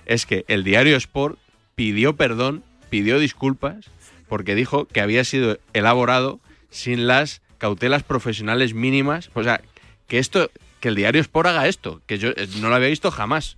[0.05, 1.37] es que el diario Sport
[1.75, 3.85] pidió perdón, pidió disculpas,
[4.27, 9.29] porque dijo que había sido elaborado sin las cautelas profesionales mínimas.
[9.35, 9.61] O sea,
[10.07, 10.49] que esto,
[10.83, 13.55] que el diario Sport haga esto, que yo eh, no lo había visto jamás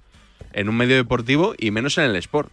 [0.53, 2.51] en un medio deportivo y menos en el Sport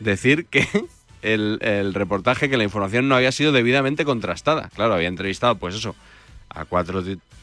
[0.00, 0.66] decir que
[1.22, 4.70] el, el reportaje, que la información no había sido debidamente contrastada.
[4.74, 5.94] Claro, había entrevistado, pues eso,
[6.48, 7.00] a cuatro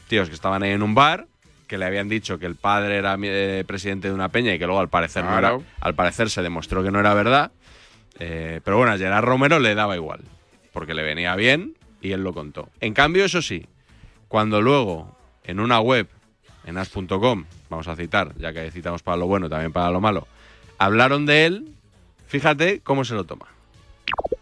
[0.10, 1.28] tíos que estaban ahí en un bar,
[1.65, 4.65] que le habían dicho que el padre era eh, presidente de una peña y que
[4.65, 5.63] luego al parecer, no Claro.
[5.65, 7.54] era, al parecer se demostró que no era verdad.
[8.19, 10.19] Eh, pero bueno, a Gerard Romero le daba igual,
[10.74, 12.67] porque le venía bien y él lo contó.
[12.82, 13.65] En cambio, eso sí,
[14.28, 15.17] cuando luego
[15.52, 16.08] en una web,
[16.66, 20.28] en as.com, vamos a citar, ya que citamos para lo bueno, también para lo malo,
[20.78, 21.76] hablaron de él,
[22.26, 23.48] fíjate cómo se lo toma.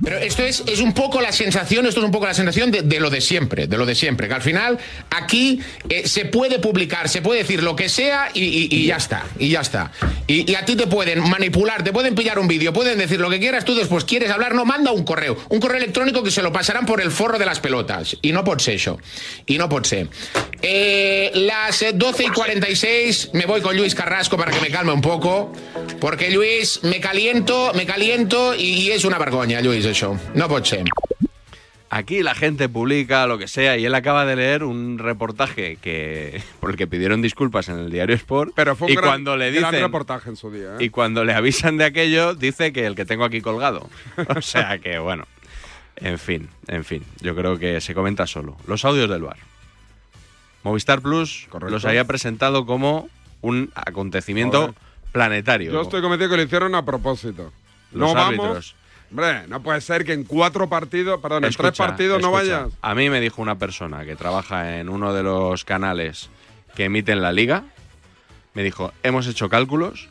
[0.04, 3.00] Pero esto es, es un poco la sensación, esto es un poco la sensación de,
[3.00, 4.78] lo de siempre, de lo de siempre, que al final
[5.10, 5.60] aquí
[5.90, 9.62] eh, se puede publicar, se puede decir lo que sea y, ya está, y ya
[9.62, 9.92] está.
[10.26, 13.30] Y, y a ti te pueden manipular, te pueden pillar un vídeo, pueden decir lo
[13.30, 16.42] que quieras, tú después quieres hablar, no, manda un correo, un correo electrónico que se
[16.42, 18.18] lo pasarán por el forro de las pelotas.
[18.22, 19.00] Y no pot ser eso,
[19.46, 20.08] y no pot ser.
[20.62, 24.92] Eh, las eh, 12 y 46 me voy con Luis Carrasco para que me calme
[24.92, 25.52] un poco,
[26.00, 29.86] porque Luis, me caliento, me caliento y, es una vergonya, Luis,
[30.36, 30.86] No pot ser.
[31.92, 36.42] Aquí la gente publica lo que sea y él acaba de leer un reportaje que
[36.60, 38.52] por el que pidieron disculpas en el diario Sport.
[38.56, 40.76] Pero fue un y gran, cuando le gran dicen reportaje en su día.
[40.80, 40.86] ¿eh?
[40.86, 43.90] y cuando le avisan de aquello dice que el que tengo aquí colgado.
[44.36, 45.26] O sea que bueno,
[45.96, 48.56] en fin, en fin, yo creo que se comenta solo.
[48.68, 49.38] Los audios del bar.
[50.64, 53.10] Movistar Plus los había presentado como
[53.42, 54.76] un acontecimiento Joder.
[55.12, 55.72] planetario.
[55.72, 57.52] Yo estoy convencido que lo hicieron a propósito.
[57.92, 58.50] Los no árbitros.
[58.50, 58.76] vamos.
[59.12, 62.72] Hombre, no puede ser que en cuatro partidos, perdón, en tres partidos no vayas.
[62.82, 66.30] A mí me dijo una persona que trabaja en uno de los canales
[66.76, 67.64] que emiten la liga
[68.54, 70.10] me dijo, hemos hecho cálculos,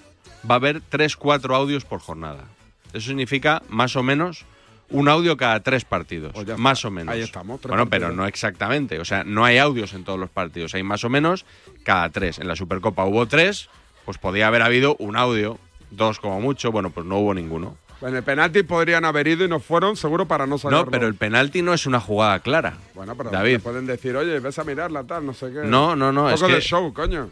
[0.48, 2.44] va a haber 3, 4 audios por jornada.
[2.92, 4.44] Eso significa más o menos
[4.90, 6.32] un audio cada tres partidos.
[6.32, 6.56] Pues está.
[6.56, 7.14] más o menos.
[7.14, 8.08] Ahí estamos, tres Bueno, partidos.
[8.10, 8.98] pero no exactamente.
[9.00, 10.74] O sea, no hay audios en todos los partidos.
[10.74, 11.44] Hay más o menos
[11.82, 12.38] cada tres.
[12.38, 13.68] En la Supercopa hubo tres,
[14.06, 15.58] pues podía haber habido un audio,
[15.90, 16.72] dos como mucho.
[16.72, 17.76] Bueno, pues no hubo ninguno.
[18.00, 20.84] En el penalti podrían haber ido y no fueron, seguro para no sacarlo.
[20.84, 22.74] No, pero el penalti no es una jugada clara.
[22.94, 23.60] Bueno, pero David.
[23.60, 25.62] pueden decir, oye, ves a mirarla, tal, no sé qué.
[25.64, 27.28] No, no, no, Un es poco de que- show, coño.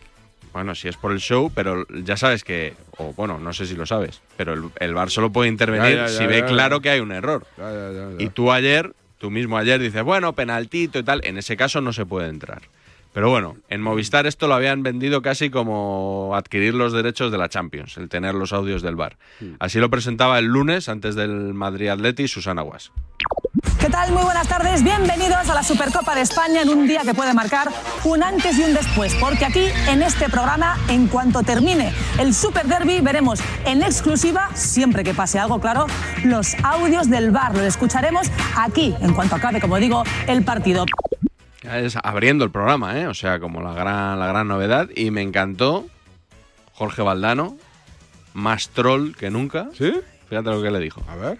[0.53, 3.75] Bueno, si es por el show, pero ya sabes que, o bueno, no sé si
[3.77, 6.81] lo sabes, pero el, el VAR solo puede intervenir Ya, ya, ya, si ve claro
[6.81, 7.47] que hay un error.
[8.19, 11.93] Y tú ayer, tú mismo ayer dices, bueno, penaltito y tal, en ese caso no
[11.93, 12.63] se puede entrar.
[13.17, 17.49] Pero bueno, en Movistar esto lo habían vendido casi como adquirir los derechos de la
[17.49, 19.17] Champions, el tener los audios del VAR.
[19.59, 22.93] Así lo presentaba el lunes antes del Madrid Atleti Susana Guas.
[23.81, 24.13] ¿Qué tal?
[24.13, 24.85] Muy buenas tardes.
[24.85, 27.71] Bienvenidos a la Supercopa de España en un día que puede marcar
[28.05, 29.15] un antes y un después.
[29.15, 35.05] Porque aquí, en este programa, en cuanto termine el Super Derby, veremos en exclusiva, siempre
[35.05, 35.87] que pase algo claro,
[36.23, 37.55] los audios del bar.
[37.55, 40.85] Los escucharemos aquí, en cuanto acabe, como digo, el partido.
[41.75, 43.07] Es abriendo el programa, ¿eh?
[43.07, 44.89] O sea, como la gran, la gran novedad.
[44.95, 45.87] Y me encantó
[46.73, 47.57] Jorge Valdano,
[48.35, 49.69] más troll que nunca.
[49.75, 49.93] ¿Sí?
[50.29, 51.01] Fíjate lo que le dijo.
[51.09, 51.39] A ver.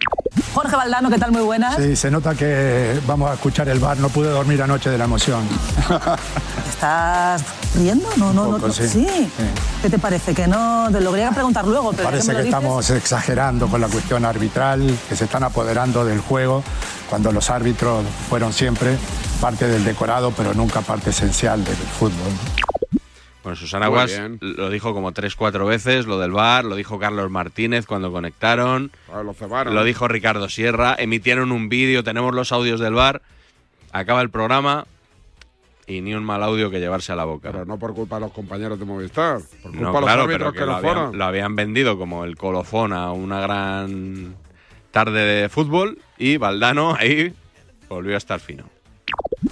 [0.55, 1.33] Jorge Valdano, ¿qué tal?
[1.33, 1.77] Muy buenas.
[1.77, 3.99] Sí, se nota que vamos a escuchar el bar.
[3.99, 5.43] No pude dormir anoche de la emoción.
[6.69, 7.43] ¿Estás
[7.77, 8.09] riendo?
[8.17, 8.51] No, no, no.
[8.53, 8.73] poco, no.
[8.73, 9.07] sí.
[9.83, 10.35] ¿Qué te parece?
[10.35, 10.89] Que no.
[10.93, 12.47] Te lo quería preguntar luego, pero Parece que dices.
[12.47, 16.63] estamos exagerando con la cuestión arbitral, que se están apoderando del juego,
[17.11, 18.97] cuando los árbitros fueron siempre
[19.41, 22.13] parte del decorado, pero nunca parte esencial del fútbol.
[23.47, 24.39] Bueno, Susana Muy Guas bien.
[24.41, 28.91] lo dijo como tres, cuatro veces, lo del bar, lo dijo Carlos Martínez cuando conectaron,
[29.13, 29.73] Ah, lo cebaron.
[29.73, 33.23] lo dijo Ricardo Sierra, emitieron un vídeo, tenemos los audios del bar,
[33.93, 34.85] acaba el programa
[35.87, 37.53] y ni un mal audio que llevarse a la boca.
[37.53, 40.23] Pero no por culpa de los compañeros de Movistar, por culpa No, de los claro,
[40.25, 41.17] árbitros que, que lo habían, fueron.
[41.19, 44.35] lo habían vendido como el colofón a una gran
[44.91, 47.33] tarde de fútbol y Valdano ahí
[47.89, 48.65] volvió a estar fino.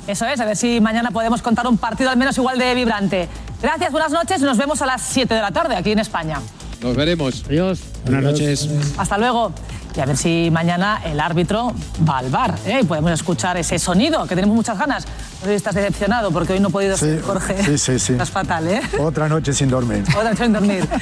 [0.06, 3.28] Eso es, a ver si mañana podemos contar un partido al menos igual de vibrante.
[3.62, 6.40] Gracias, buenas noches nos vemos a las 7 de la tarde aquí en España.
[6.82, 7.44] Nos veremos.
[7.46, 7.80] Adiós.
[8.04, 8.68] Buenas noches.
[8.98, 9.52] Hasta luego.
[9.96, 11.72] Y a ver si mañana el árbitro
[12.06, 12.80] va al bar ¿eh?
[12.82, 15.06] y podemos escuchar ese sonido, que tenemos muchas ganas.
[15.40, 17.62] No sé estás decepcionado porque hoy no he podido Sí, ser Jorge.
[17.64, 18.12] sí, sí, sí.
[18.14, 18.82] Estás fatal, ¿eh?
[18.98, 20.02] Otra noche sin dormir.
[20.16, 20.88] Otra noche sin dormir.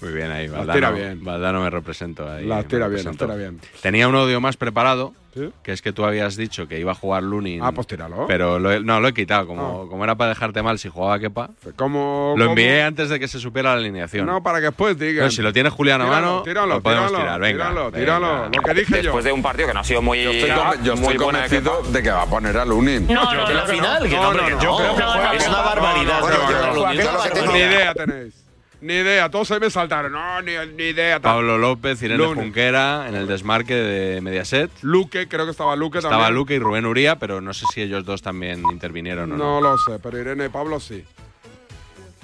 [0.00, 0.92] Muy bien ahí, Valdano.
[0.92, 1.24] bien.
[1.24, 2.44] Valdano me represento ahí.
[2.46, 3.60] Las me tira bien, tira bien.
[3.82, 5.50] Tenía un audio más preparado, ¿Sí?
[5.64, 7.60] que es que tú habías dicho que iba a jugar Lunin.
[7.64, 8.26] Ah, pues tíralo.
[8.28, 9.46] Pero lo he- no, lo he quitado.
[9.48, 11.50] Como, como era para dejarte mal si jugaba Kepa.
[11.74, 14.24] Como, Lo envié antes de que se supiera la alineación.
[14.26, 15.16] No, para que después digan.
[15.24, 17.40] Pero si lo tiene Julián a mano, tíralo, lo podemos tíralo, tirar.
[17.40, 17.98] Venga, tíralo, venga.
[17.98, 18.44] tíralo.
[18.54, 19.02] Lo que dije yo.
[19.02, 21.16] Después de un partido que no ha sido muy, Yo estoy, con- yo muy estoy
[21.16, 23.06] convencido de que va a poner a Lunin.
[23.08, 25.44] No, no, no, la no, final, no, que no, no, no, no, no, no, Es
[25.44, 26.20] no, una no, barbaridad.
[26.20, 28.44] no, no, no, no, no, no, Ni idea tenéis.
[28.80, 29.28] Ni idea.
[29.30, 30.12] Todos se me saltaron.
[30.12, 31.18] No, ni, ni idea.
[31.20, 31.32] tal.
[31.34, 32.24] Pablo López, Irene.
[32.26, 34.70] Junquera en el desmarque de Mediaset.
[34.82, 36.34] Luque, creo que estaba Luque Estaba también.
[36.34, 39.60] Luque y Rubén Uría, pero no sé si ellos dos también intervinieron o no.
[39.60, 41.04] No lo sé, pero Irene y Pablo sí.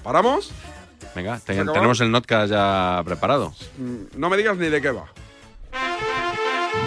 [0.03, 0.53] ¿Paramos?
[1.15, 3.53] Venga, tenemos el notcast ya preparado.
[3.79, 5.07] Mm, No me digas ni de qué va.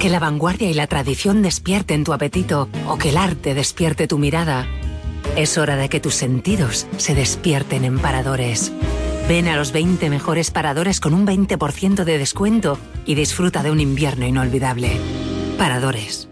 [0.00, 4.18] que la vanguardia y la tradición despierten tu apetito o que el arte despierte tu
[4.18, 4.66] mirada,
[5.36, 8.72] es hora de que tus sentidos se despierten en paradores.
[9.28, 13.80] Ven a los 20 mejores paradores con un 20% de descuento y disfruta de un
[13.80, 14.92] invierno inolvidable.
[15.58, 16.28] Paradores.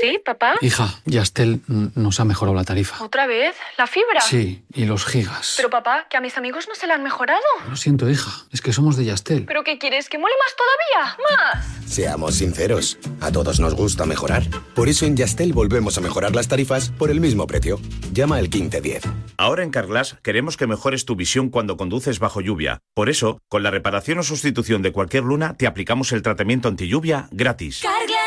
[0.00, 0.54] ¿Sí, papá?
[0.60, 3.02] Hija, Yastel nos ha mejorado la tarifa.
[3.02, 3.56] ¿Otra vez?
[3.76, 4.20] ¿La fibra?
[4.20, 5.54] Sí, y los gigas.
[5.56, 7.40] Pero papá, que a mis amigos no se la han mejorado.
[7.68, 9.44] Lo siento, hija, es que somos de Yastel.
[9.44, 10.08] ¿Pero qué quieres?
[10.08, 11.16] ¿Que mole más todavía?
[11.30, 11.92] ¡Más!
[11.92, 14.42] Seamos sinceros, a todos nos gusta mejorar.
[14.74, 17.80] Por eso en Yastel volvemos a mejorar las tarifas por el mismo precio.
[18.12, 19.04] Llama al 1510.
[19.36, 22.80] Ahora en Carglass queremos que mejores tu visión cuando conduces bajo lluvia.
[22.94, 26.88] Por eso, con la reparación o sustitución de cualquier luna, te aplicamos el tratamiento anti
[26.88, 27.80] lluvia gratis.
[27.82, 28.17] Carglass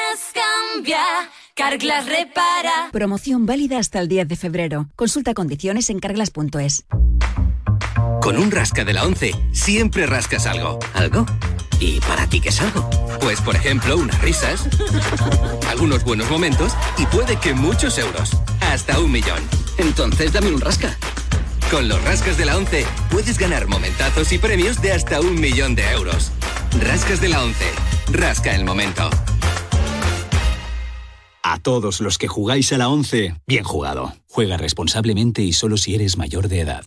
[0.81, 2.89] cambia, Carglass repara.
[2.91, 4.89] Promoción válida hasta el 10 de febrero.
[4.95, 6.85] Consulta condiciones en carglass.es.
[8.21, 10.79] Con un rasca de la 11 siempre rascas algo.
[10.93, 11.25] ¿Algo?
[11.79, 12.89] ¿Y para ti qué es algo?
[13.19, 14.67] Pues por ejemplo unas risas,
[15.69, 18.31] algunos buenos momentos y puede que muchos euros.
[18.61, 19.41] Hasta un millón.
[19.77, 20.97] Entonces dame un rasca.
[21.69, 25.75] Con los rascas de la 11 puedes ganar momentazos y premios de hasta un millón
[25.75, 26.31] de euros.
[26.79, 27.65] Rascas de la 11.
[28.13, 29.09] Rasca el momento.
[31.43, 34.13] A todos los que jugáis a la 11, bien jugado.
[34.29, 36.83] Juega responsablemente y solo si eres mayor de edad.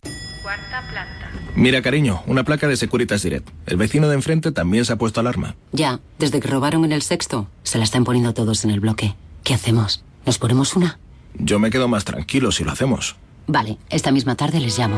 [1.55, 3.49] Mira, cariño, una placa de Securitas Direct.
[3.65, 5.55] El vecino de enfrente también se ha puesto alarma.
[5.71, 9.15] Ya, desde que robaron en el sexto, se la están poniendo todos en el bloque.
[9.43, 10.03] ¿Qué hacemos?
[10.25, 10.99] ¿Nos ponemos una?
[11.37, 13.15] Yo me quedo más tranquilo si lo hacemos.
[13.47, 14.97] Vale, esta misma tarde les llamo.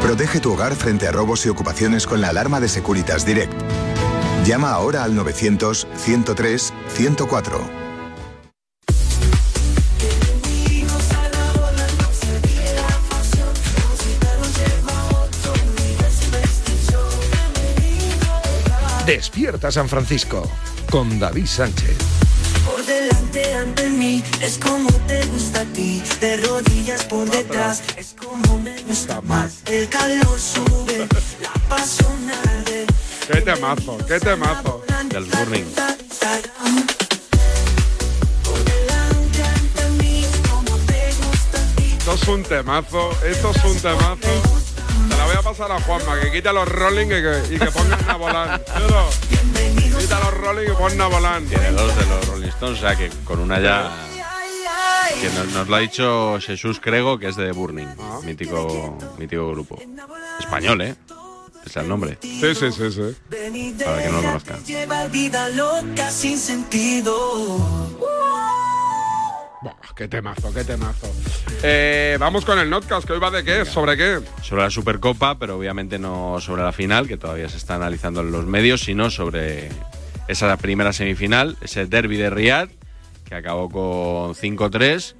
[0.00, 3.54] Protege tu hogar frente a robos y ocupaciones con la alarma de Securitas Direct.
[4.44, 7.83] Llama ahora al 900-103-104.
[19.06, 20.50] Despierta San Francisco
[20.90, 21.94] con David Sánchez.
[22.64, 26.02] Por delante ante mí, es como te gusta a ti.
[26.22, 29.58] De rodillas por detrás, es como me gusta más.
[29.66, 31.06] El calor sube,
[31.42, 32.86] la pasión arde.
[33.30, 34.82] Qué temazo, qué temazo.
[35.10, 35.66] Del Burning.
[41.98, 44.63] Esto es un temazo, esto es un temazo.
[45.44, 48.62] A pasar a Juanma, que quita los rolling y que, y que ponga una volán.
[48.74, 49.10] Pero,
[50.00, 51.44] quita los rolling y pon una volán.
[51.46, 53.90] Tiene dos de los Rolling Stones, o sea que con una ya.
[55.20, 58.20] Que nos, nos lo ha dicho Jesús Crego, que es de Burning, Ah.
[58.24, 59.78] mítico, mítico grupo.
[60.40, 60.96] Español, ¿eh?
[61.64, 62.18] Es el nombre.
[62.22, 63.16] Sí, sí, sí, sí.
[63.84, 64.64] Para que no lo conozcan.
[64.64, 67.98] Lleva vida loca sin sentido.
[69.96, 71.06] Qué temazo, qué temazo.
[71.62, 74.20] Eh, vamos con el notcast, que hoy va de qué, sobre qué.
[74.42, 78.32] Sobre la Supercopa, pero obviamente no sobre la final, que todavía se está analizando en
[78.32, 79.68] los medios, sino sobre
[80.28, 82.68] esa primera semifinal, ese derby de Riyadh,
[83.28, 85.14] que acabó con 5-3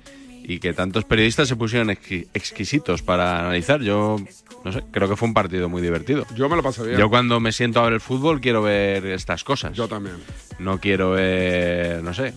[0.46, 3.80] y que tantos periodistas se pusieron exqui- exquisitos para analizar.
[3.80, 4.16] Yo,
[4.64, 6.26] no sé, creo que fue un partido muy divertido.
[6.34, 6.98] Yo me lo pasé bien.
[6.98, 9.72] Yo cuando me siento a ver el fútbol quiero ver estas cosas.
[9.72, 10.16] Yo también.
[10.58, 12.34] No quiero ver, no sé,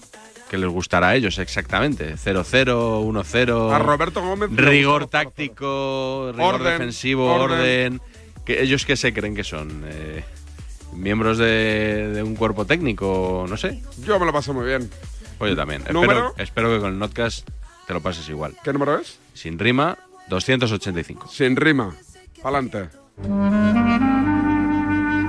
[0.50, 2.16] que les gustará a ellos exactamente.
[2.16, 3.72] 0-0, 1-0.
[3.74, 7.60] A Roberto Gómez Rigor gusta táctico, rigor Orden, defensivo, orden.
[7.60, 8.02] orden.
[8.46, 9.84] Que ¿Ellos qué se creen que son?
[9.88, 10.24] Eh,
[10.94, 13.46] ¿Miembros de, de un cuerpo técnico?
[13.50, 13.82] No sé.
[14.06, 14.90] Yo me lo pasé muy bien.
[15.38, 15.82] Pues yo también.
[15.82, 17.48] Espero, espero que con el Notcast
[17.86, 18.56] te lo pases igual.
[18.64, 19.20] ¿Qué número es?
[19.34, 19.98] Sin rima,
[20.30, 21.28] 285.
[21.28, 21.96] Sin rima.
[22.44, 22.90] Adelante.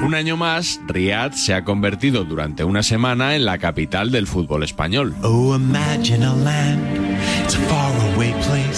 [0.09, 4.63] Un año más, Riyadh se ha convertido durante una semana en la capital del fútbol
[4.63, 5.15] español.
[5.21, 5.59] Oh,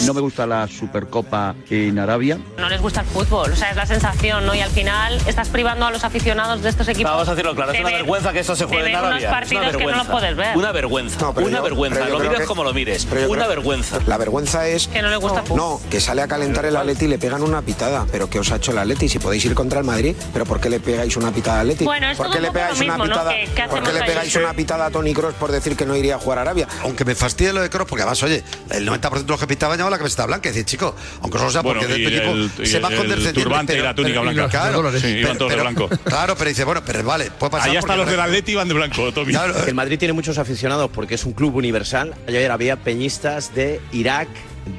[0.06, 2.38] No me gusta la Supercopa en Arabia.
[2.58, 4.54] No les gusta el fútbol, o sea, es la sensación, ¿no?
[4.54, 7.10] Y al final estás privando a los aficionados de estos equipos.
[7.10, 9.08] Vamos a decirlo claro, es una ver- vergüenza que esto se juegue en Arabia.
[9.10, 10.04] unos Es una partidos que no vergüenza.
[10.04, 10.56] lo puedes ver.
[10.56, 11.20] Una vergüenza.
[11.20, 12.08] No, pero una yo- vergüenza.
[12.08, 13.04] Lo mires que- como lo mires.
[13.04, 13.98] Una creo- vergüenza.
[14.06, 14.88] La vergüenza es.
[14.88, 15.58] Que no le gusta el fútbol.
[15.58, 18.06] No, que sale a calentar el Atleti y le pegan una pitada.
[18.10, 19.08] Pero ¿qué os ha hecho el Atleti?
[19.08, 21.84] Si podéis ir contra el Madrid, ¿pero por qué le pegáis una pitada al Atleti?
[21.84, 23.12] Bueno, es ¿Por qué le pegáis una mismo, ¿no?
[23.12, 23.30] pitada?
[23.32, 24.06] ¿Qué- qué ¿Por qué le ahí?
[24.06, 26.66] pegáis una pitada a Tony Cross por decir que no iría a jugar a Arabia?
[26.82, 29.76] Aunque me fastidie lo de Kroos, porque además, oye, el 90% de los que pintaban
[29.76, 30.48] llevaban la camiseta blanca.
[30.48, 32.96] Es decir, chico, aunque solo sea porque Bueno, de tu equipo el- se va el
[32.96, 33.42] condescendiente.
[33.42, 34.48] turbante y la túnica blanca.
[34.48, 35.88] Claro, Sí, iban todos de blanco.
[36.04, 37.70] Claro, pero dice, bueno, pero vale, puede pasar.
[37.70, 39.32] Ahí hasta los del Atleti van de blanco, Tommy.
[39.66, 42.14] El Madrid tiene muchos aficionados porque es un club universal.
[42.28, 44.28] Ayer había peñistas de Irak,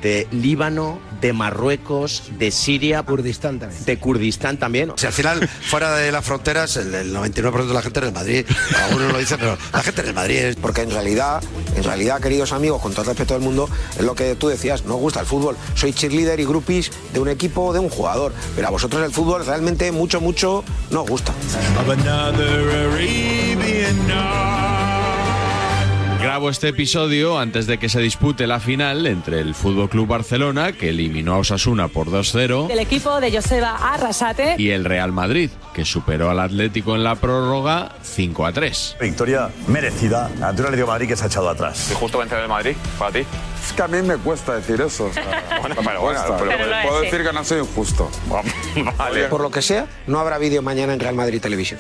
[0.02, 3.04] de Líbano, de Marruecos, de Siria.
[3.04, 3.86] Kurdistán también.
[3.86, 4.94] De Kurdistán también.
[4.96, 8.14] Si al final, fuera de las fronteras, el, el 99% de la gente en el
[8.14, 8.46] Madrid,
[8.86, 10.56] algunos lo dicen, pero la gente en el Madrid es.
[10.56, 11.44] Porque en realidad,
[11.76, 14.86] en realidad, queridos amigos, con todo el respeto del mundo, es lo que tú decías,
[14.86, 15.58] no os gusta el fútbol.
[15.76, 18.34] Soy cheerleader y groupies de un equipo o de un jugador.
[18.56, 21.34] Pero a vosotros el fútbol realmente mucho, mucho no os gusta.
[26.22, 30.72] Grabo este episodio antes de que se dispute la final entre el Fútbol Club Barcelona,
[30.72, 34.56] que eliminó a Osasuna por 2-0, Del equipo de Joseba Arrasate.
[34.60, 38.98] y el Real Madrid, que superó al Atlético en la prórroga 5-3.
[39.00, 40.30] Victoria merecida.
[40.38, 41.90] Natural de Madrid que se ha echado atrás.
[41.92, 43.20] ¿Y justo vencer el Madrid para ti?
[43.66, 45.06] Es que a mí me cuesta decir eso.
[45.06, 45.24] o sea,
[45.62, 48.10] Bueno, bueno, pero- lo puedo decir que no soy injusto.
[48.98, 49.24] vale.
[49.26, 51.80] Por lo que sea, no habrá vídeo mañana en Real Madrid Televisión.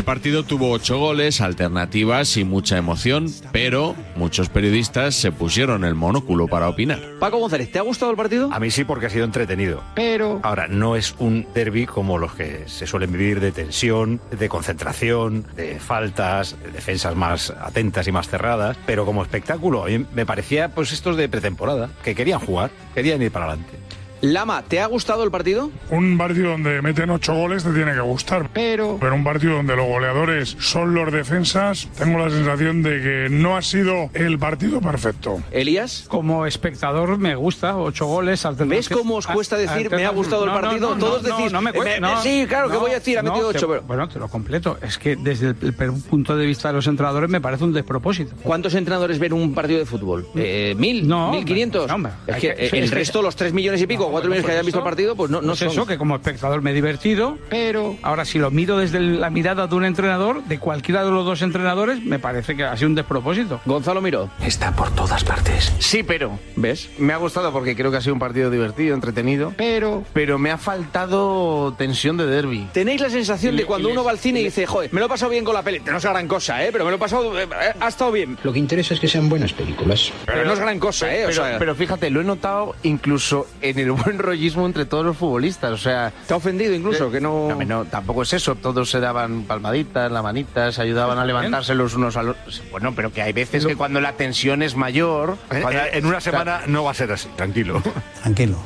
[0.00, 5.94] El partido tuvo ocho goles, alternativas y mucha emoción, pero muchos periodistas se pusieron el
[5.94, 6.98] monóculo para opinar.
[7.20, 8.48] Paco González, ¿te ha gustado el partido?
[8.50, 9.84] A mí sí, porque ha sido entretenido.
[9.94, 10.40] Pero.
[10.42, 15.44] Ahora, no es un derby como los que se suelen vivir de tensión, de concentración,
[15.54, 18.78] de faltas, de defensas más atentas y más cerradas.
[18.86, 23.20] Pero como espectáculo, a mí me parecía, pues, estos de pretemporada, que querían jugar, querían
[23.20, 23.76] ir para adelante.
[24.22, 25.70] Lama, ¿te ha gustado el partido?
[25.90, 28.50] Un partido donde meten ocho goles te tiene que gustar.
[28.52, 28.98] Pero.
[29.00, 33.56] Pero un partido donde los goleadores son los defensas, tengo la sensación de que no
[33.56, 35.42] ha sido el partido perfecto.
[35.50, 36.04] Elías.
[36.08, 38.46] Como espectador me gusta, ocho goles.
[38.66, 40.90] ¿Ves cómo os cuesta decir me ha gustado el No, no, partido?
[40.94, 43.18] no, Todos no, decís, no me cuesta, "Eh, no, sí, claro, que voy a decir,
[43.18, 43.68] ha metido te- ocho.
[43.68, 44.76] pero- Bueno, te lo completo.
[44.82, 45.74] Es que desde el,
[46.08, 48.34] punto de vista de los entrenadores me parece un despropósito.
[48.42, 50.26] ¿Cuántos entrenadores ven un partido de fútbol?
[50.36, 51.08] Eh, ¿Mil?
[51.08, 51.88] No, ¿Mil quinientos?
[51.88, 52.12] no, hombre.
[52.26, 54.52] es que eh, el es que- resto, los tres millones y pico, cuatro millones que
[54.52, 55.68] hayan visto el partido, pues no, no Pues son.
[55.68, 59.66] eso, que como espectador me he divertido, pero ahora si lo miro desde la mirada
[59.66, 62.94] de un entrenador, de cualquiera de los dos entrenadores, me parece que ha sido un
[62.94, 63.60] despropósito.
[63.66, 64.30] Gonzalo Miró.
[64.44, 65.72] Está por todas partes.
[65.78, 66.38] Sí, pero.
[66.56, 66.88] ¿Ves?
[66.98, 69.52] Me ha gustado porque creo que ha sido un partido divertido, entretenido.
[69.56, 70.04] Pero.
[70.12, 72.68] Pero me ha faltado tensión de derby.
[72.72, 75.08] ¿Tenéis la sensación de cuando uno va al cine y dice, joder, me lo he
[75.08, 75.80] pasado bien con la peli?
[75.80, 76.68] No es gran cosa, ¿eh?
[76.72, 77.38] Pero me lo he pasado.
[77.40, 77.48] eh,
[77.80, 78.36] ha estado bien.
[78.42, 80.12] Lo que interesa es que sean buenas películas.
[80.26, 81.24] Pero, no es gran cosa, ¿eh?
[81.24, 85.04] O Pero, sea, pero fíjate, lo he notado incluso en el buen rollismo entre todos
[85.04, 85.70] los futbolistas.
[85.72, 86.12] O sea.
[86.26, 87.10] ¿Te ha ofendido incluso?
[87.10, 87.48] que no...
[87.48, 88.54] No, no, tampoco es eso.
[88.54, 92.36] Todos se daban palmaditas, la manita, se ayudaban a levantarse los unos a los.
[92.70, 95.36] Bueno, pero que hay veces que cuando la tensión es mayor.
[95.48, 97.82] Cuando- eh, en una o sea, semana no va a ser así, tranquilo.
[98.22, 98.56] Tranquilo.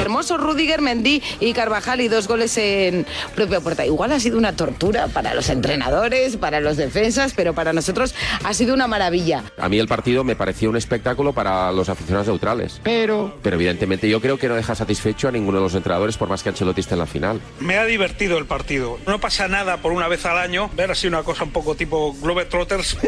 [0.00, 3.86] Hermoso Rudiger, Mendy y Carvajal y dos goles en propia puerta.
[3.86, 8.14] Igual ha sido una tortura para los entrenadores, para los defensas, pero para nosotros
[8.44, 9.44] ha sido una maravilla.
[9.58, 12.80] A mí el partido me pareció un espectáculo para los aficionados neutrales.
[12.82, 13.36] Pero...
[13.42, 16.42] Pero evidentemente yo creo que no deja satisfecho a ninguno de los entrenadores por más
[16.42, 17.40] que Ancelotti esté en la final.
[17.60, 18.98] Me ha divertido el partido.
[19.06, 22.14] No pasa nada por una vez al año ver así una cosa un poco tipo
[22.20, 22.98] Globetrotters.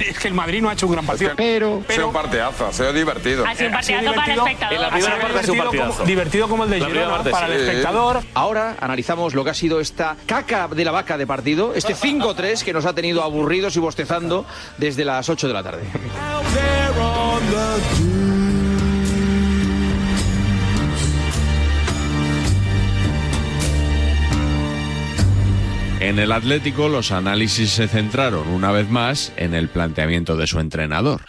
[0.00, 1.32] es que el Madrid no ha hecho un gran partido.
[1.36, 3.44] Pero, un partidazo, ha sido divertido.
[3.46, 4.74] Ha sido un partidazo para el espectador.
[4.74, 7.30] En la primera Ha sido parte ha sido un divertido como el de Girona parte,
[7.30, 7.52] para sí.
[7.52, 8.20] el espectador.
[8.34, 12.62] Ahora analizamos lo que ha sido esta caca de la vaca de partido, este 5-3
[12.62, 15.82] que nos ha tenido aburridos y bostezando desde las 8 de la tarde.
[26.00, 30.60] En el Atlético los análisis se centraron una vez más en el planteamiento de su
[30.60, 31.22] entrenador.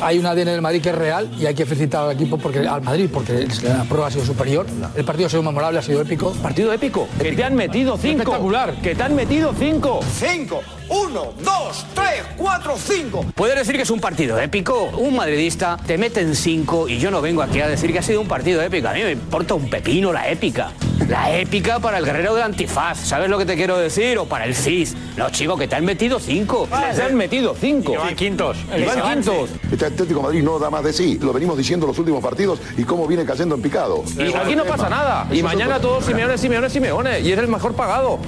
[0.00, 2.60] Hay un ADN del Madrid que es real y hay que felicitar al equipo porque
[2.60, 4.66] al Madrid porque la prueba ha sido superior.
[4.94, 6.32] El partido ha sido memorable, ha sido épico.
[6.34, 7.08] ¿Partido épico?
[7.20, 8.22] Que te han metido cinco.
[8.22, 8.74] Espectacular.
[8.80, 10.00] Que te han metido cinco.
[10.18, 10.60] Cinco.
[10.88, 13.24] Uno, dos, tres, cuatro, cinco.
[13.34, 14.84] Puedes decir que es un partido épico.
[14.96, 18.02] Un madridista te mete en cinco y yo no vengo aquí a decir que ha
[18.02, 18.88] sido un partido épico.
[18.88, 20.70] A mí me importa un pepino la épica.
[21.08, 22.98] La épica para el guerrero del antifaz.
[22.98, 24.18] ¿Sabes lo que te quiero decir?
[24.18, 24.94] O para el CIS.
[25.16, 26.68] No, chico, que te han metido cinco.
[26.70, 27.94] Te han metido cinco.
[27.96, 28.58] Van quintos.
[28.76, 29.50] Y van quintos.
[29.72, 31.18] Este Atlético de Madrid no da más de sí.
[31.18, 34.04] Lo venimos diciendo los últimos partidos y cómo viene cayendo en picado.
[34.18, 35.26] Y aquí no pasa nada.
[35.30, 37.20] Y mañana todos Simeone, Simeone, Simeone.
[37.20, 38.18] Y es el mejor pagado.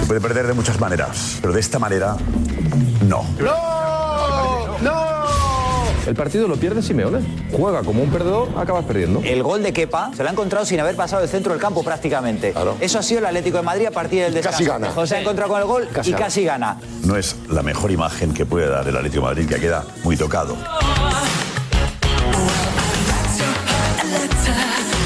[0.00, 2.16] Se puede perder de muchas maneras, pero de esta manera,
[3.06, 3.24] no.
[3.38, 3.67] ¡No!
[6.08, 7.18] El partido lo pierde Simeone.
[7.52, 9.20] Juega como un perdedor, acabas perdiendo.
[9.22, 11.82] El gol de Kepa se lo ha encontrado sin haber pasado el centro del campo
[11.84, 12.54] prácticamente.
[12.80, 14.58] Eso ha sido el Atlético de Madrid a partir del descanso.
[14.58, 14.90] Casi gana.
[14.90, 16.24] José ha encontrado con el gol Casi y gana.
[16.24, 16.80] casi gana.
[17.04, 20.16] No es la mejor imagen que puede dar el Atlético de Madrid, que queda muy
[20.16, 20.56] tocado.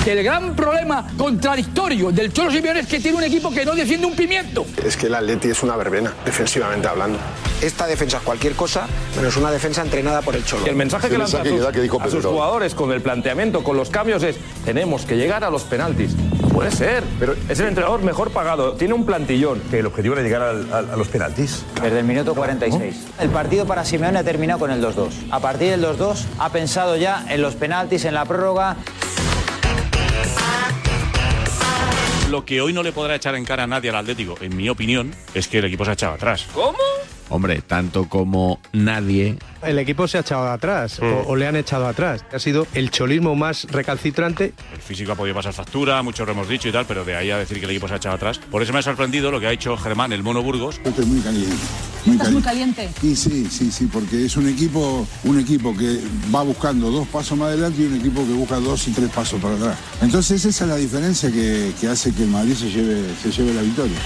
[0.04, 4.04] El gran problema contradictorio del Cholo Simeone es que tiene un equipo que no defiende
[4.06, 4.66] un pimiento.
[4.84, 7.18] Es que el Atleti es una verbena, defensivamente hablando.
[7.60, 10.66] Esta defensa es cualquier cosa, menos una defensa entrenada por el Cholo.
[10.66, 11.60] Y el mensaje que lanza a sus,
[12.00, 15.62] a sus jugadores con el planteamiento, con los cambios es tenemos que llegar a los
[15.62, 16.16] penaltis.
[16.52, 19.60] Puede ser, pero es el entrenador mejor pagado, tiene un plantillón.
[19.70, 21.62] Que el objetivo era llegar al- al- a los penaltis.
[21.80, 22.96] Desde el minuto 46.
[23.20, 25.10] El partido para Simeone ha terminado con el 2-2.
[25.30, 28.76] A partir del 2-2 ha pensado ya en los penaltis, en la prórroga.
[32.32, 34.66] Lo que hoy no le podrá echar en cara a nadie al Atlético, en mi
[34.70, 36.46] opinión, es que el equipo se ha echado atrás.
[36.54, 36.78] ¿Cómo?
[37.32, 41.04] Hombre, tanto como nadie El equipo se ha echado atrás Mm.
[41.04, 42.24] o, o le han echado atrás.
[42.32, 44.52] Ha sido el cholismo más recalcitrante.
[44.74, 47.30] El físico ha podido pasar factura, mucho lo hemos dicho y tal, pero de ahí
[47.30, 48.38] a decir que el equipo se ha echado atrás.
[48.38, 50.80] Por eso me ha sorprendido lo que ha hecho Germán, el mono Burgos.
[50.84, 51.56] Estoy muy caliente.
[52.06, 52.88] Estás muy caliente.
[53.02, 56.00] Y sí, sí, sí, porque es un equipo, un equipo que
[56.34, 59.40] va buscando dos pasos más adelante y un equipo que busca dos y tres pasos
[59.40, 59.78] para atrás.
[60.02, 63.54] Entonces esa es la diferencia que, que hace que el Madrid se lleve, se lleve
[63.54, 63.98] la victoria.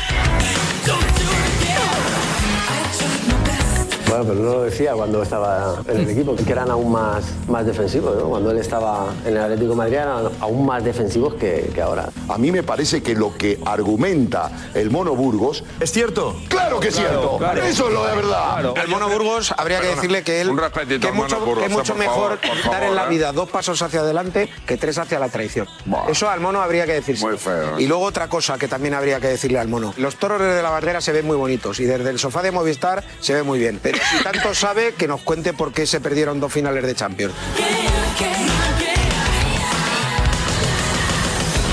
[4.16, 7.66] Bueno, pero no lo decía cuando estaba en el equipo, que eran aún más, más
[7.66, 8.30] defensivos, ¿no?
[8.30, 12.08] Cuando él estaba en el Atlético de Madrid eran aún más defensivos que, que ahora.
[12.28, 15.64] A mí me parece que lo que argumenta el Mono Burgos...
[15.80, 16.34] ¿Es cierto?
[16.48, 17.36] ¡Claro que es Claro, cierto!
[17.38, 17.62] claro.
[17.62, 18.78] Eso es lo de verdad.
[18.78, 21.94] Al Mono Burgos habría que decirle que él Un respetito que mucho, Burgos, que mucho
[21.94, 23.08] mejor favor, dar en la ¿eh?
[23.10, 25.68] vida dos pasos hacia adelante que tres hacia la traición.
[26.08, 27.26] Eso al mono habría que decirse.
[27.26, 27.82] Muy feo, ¿eh?
[27.82, 29.92] Y luego otra cosa que también habría que decirle al mono.
[29.98, 33.04] Los toros desde la bandera se ven muy bonitos y desde el sofá de Movistar
[33.20, 33.78] se ve muy bien.
[33.82, 37.34] Pero si tanto sabe, que nos cuente por qué se perdieron dos finales de Champions.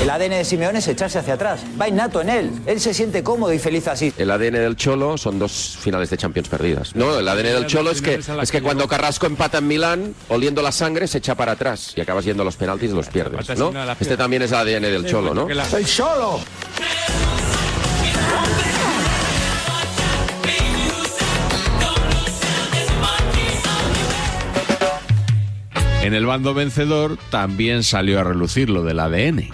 [0.04, 1.62] El ADN de Simeone es echarse hacia atrás.
[1.80, 2.52] Va innato en él.
[2.66, 4.14] Él se siente cómodo y feliz así.
[4.18, 6.94] El ADN del Cholo son dos finales de Champions perdidas.
[6.94, 10.62] No, el ADN del Cholo es que, es que cuando Carrasco empata en Milán, oliendo
[10.62, 13.58] la sangre, se echa para atrás y acabas yendo a los penaltis y los pierdes.
[13.58, 13.72] ¿no?
[13.98, 15.48] Este también es el ADN del Cholo, ¿no?
[15.48, 16.42] ¡El solo!
[26.04, 29.48] En el bando vencedor también salió a relucir lo del ADN.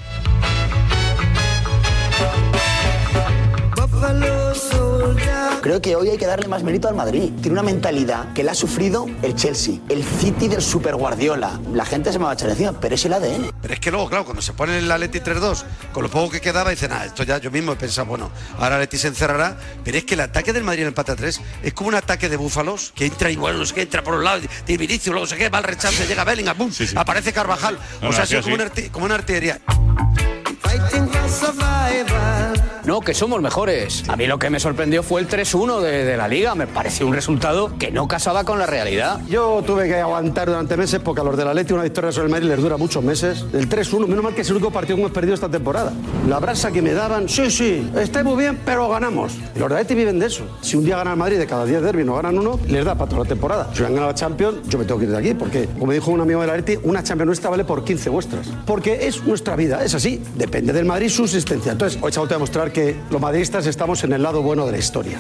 [5.70, 7.32] Creo que hoy hay que darle más mérito al Madrid.
[7.44, 11.60] Tiene una mentalidad que la ha sufrido el Chelsea, el City del Super Guardiola.
[11.72, 13.52] La gente se me va a echar encima, pero es el ADN.
[13.62, 15.64] Pero es que luego, claro, cuando se pone el Atleti 3-2,
[15.94, 18.78] con lo poco que quedaba, dicen, ah, esto ya yo mismo he pensado, bueno, ahora
[18.78, 19.60] Atleti se encerrará.
[19.84, 21.96] Pero es que el ataque del Madrid en el empate a 3 es como un
[21.96, 24.80] ataque de búfalos que entra y bueno, no sé qué, entra por un lado, tiene
[24.80, 27.78] Vinicius, luego no sé qué, va al rechace, llega Bellingham, boom, aparece Carvajal.
[28.02, 28.62] No, o sea, ha sido como, sí.
[28.64, 29.62] una como una artillería.
[32.90, 34.04] No, que somos mejores.
[34.10, 36.56] A mí lo que me sorprendió fue el 3-1 de, de la liga.
[36.56, 39.22] Me pareció un resultado que no casaba con la realidad.
[39.30, 42.26] Yo tuve que aguantar durante meses porque a los de la Leti una victoria sobre
[42.26, 43.46] el Madrid les dura muchos meses.
[43.54, 45.94] El 3-1, menos mal que es el único partido que hemos perdido esta temporada.
[46.28, 49.34] La brasa que me daban, sí, sí, está muy bien, pero ganamos.
[49.56, 50.46] Y los de la Leti viven de eso.
[50.62, 52.96] Si un día gana el Madrid de cada 10 derbis no ganan uno, les da
[52.96, 53.70] para toda la temporada.
[53.72, 56.10] Si han ganado la Champions, yo me tengo que ir de aquí porque, como dijo
[56.10, 58.48] un amigo de la Leti, una Champions nuestra vale por 15 vuestras.
[58.66, 60.24] Porque es nuestra vida, es así.
[60.34, 61.72] Depende del Madrid su existencia.
[61.72, 62.79] Entonces, hoy vuelto a demostrar que
[63.10, 65.20] los madridistas estamos en el lado bueno de la historia.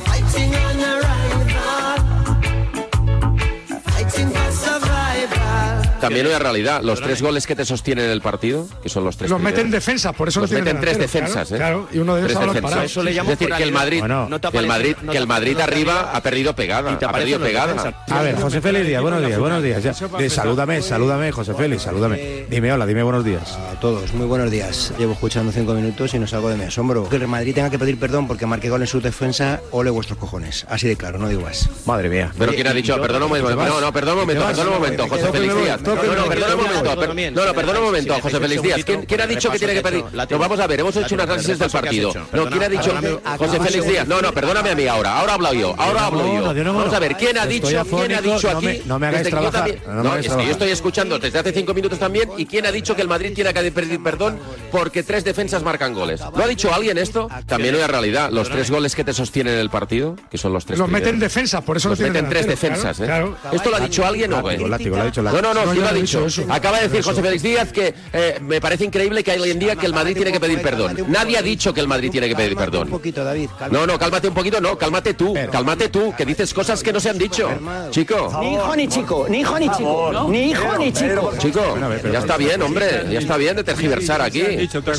[6.00, 6.82] También hay realidad.
[6.84, 9.86] Los tres goles que te sostienen el partido, que son los tres Los meten primeros,
[9.86, 11.58] defensa, por eso los meten tres defensas, claro, ¿eh?
[11.58, 12.84] claro, y uno de ellos Tres a balón defensas.
[12.86, 15.18] Eso le es decir, que el Madrid, Bueno, no te que el Madrid, no que
[15.18, 17.74] el Madrid arriba ha perdido pegada, ha perdido pegada.
[17.74, 17.93] defensas.
[18.10, 19.84] A ver, José Félix Díaz, buenos días, buenos días.
[19.84, 22.45] Ya, eh, salúdame, salúdame, José Félix, salúdame.
[22.50, 23.58] Dime hola, dime buenos días.
[23.72, 24.93] A todos, muy buenos días.
[24.97, 27.08] Llevo escuchando cinco minutos y no salgo de mi asombro.
[27.10, 30.18] Que el Madrid tenga que pedir perdón porque marque gol en su defensa, ole vuestros
[30.18, 30.66] cojones.
[30.70, 31.70] Así de claro, no digo más.
[31.86, 32.32] Madre mía.
[32.38, 35.08] Pero quién ha dicho, perdona un momento, no, no, perdona un momento, perdona un momento,
[35.08, 35.82] José Félix Díaz.
[35.96, 38.80] No, no, perdona un momento, no, no, perdona un momento, José Félix Díaz.
[38.84, 40.04] ¿Quién, ha dicho que tiene que pedir?
[40.30, 42.14] No, vamos a ver, hemos hecho un análisis del partido.
[42.34, 42.94] No, ¿quién ha dicho?
[43.38, 44.08] José Félix Díaz.
[44.08, 45.20] No, no, perdóname a mí ahora.
[45.20, 45.76] Ahora hablo yo.
[45.78, 46.54] Ahora hablo yo.
[46.74, 47.86] Vamos a ver, ¿quién ha dicho?
[47.86, 48.82] ¿Quién ha dicho aquí?
[48.86, 52.30] no me hagáis trabajar, no es que yo estoy escuchando desde hace cinco minutos también.
[52.38, 54.40] ¿Y quién ha dicho que el Madrid tiene que pedir perdón
[54.72, 56.22] porque tres defensas marcan goles?
[56.22, 57.30] ¿Lo ha dicho alguien esto?
[57.46, 58.30] También es realidad.
[58.32, 61.34] Los tres goles que te sostienen el partido, que son los tres Los meten primeros.
[61.34, 63.26] defensa, por eso Los meten tres defensas, ¿eh?
[63.52, 66.20] ¿Esto lo ha dicho alguien o No, no, no, No, ¿quién yo lo he dicho?
[66.26, 66.54] dicho eso.
[66.54, 67.10] Acaba de decir Eso.
[67.10, 70.16] José Félix Díaz que eh, me parece increíble que hoy en día que el Madrid
[70.16, 71.06] tiene que pedir perdón.
[71.08, 72.90] Nadie ha dicho que el Madrid tiene que pedir Un perdón.
[72.90, 73.50] poquito, David.
[73.72, 77.00] No, no, cálmate un poquito, no, cálmate tú, cálmate tú, que dices cosas que no
[77.00, 77.50] se han dicho.
[77.92, 78.38] Chico.
[78.42, 81.34] Ni hijo ni chico, ni hijo ni chico, ni hijo ni chico.
[81.38, 81.78] Chico,
[82.12, 84.44] ya está bien, hombre, ya está bien de tergiversar aquí.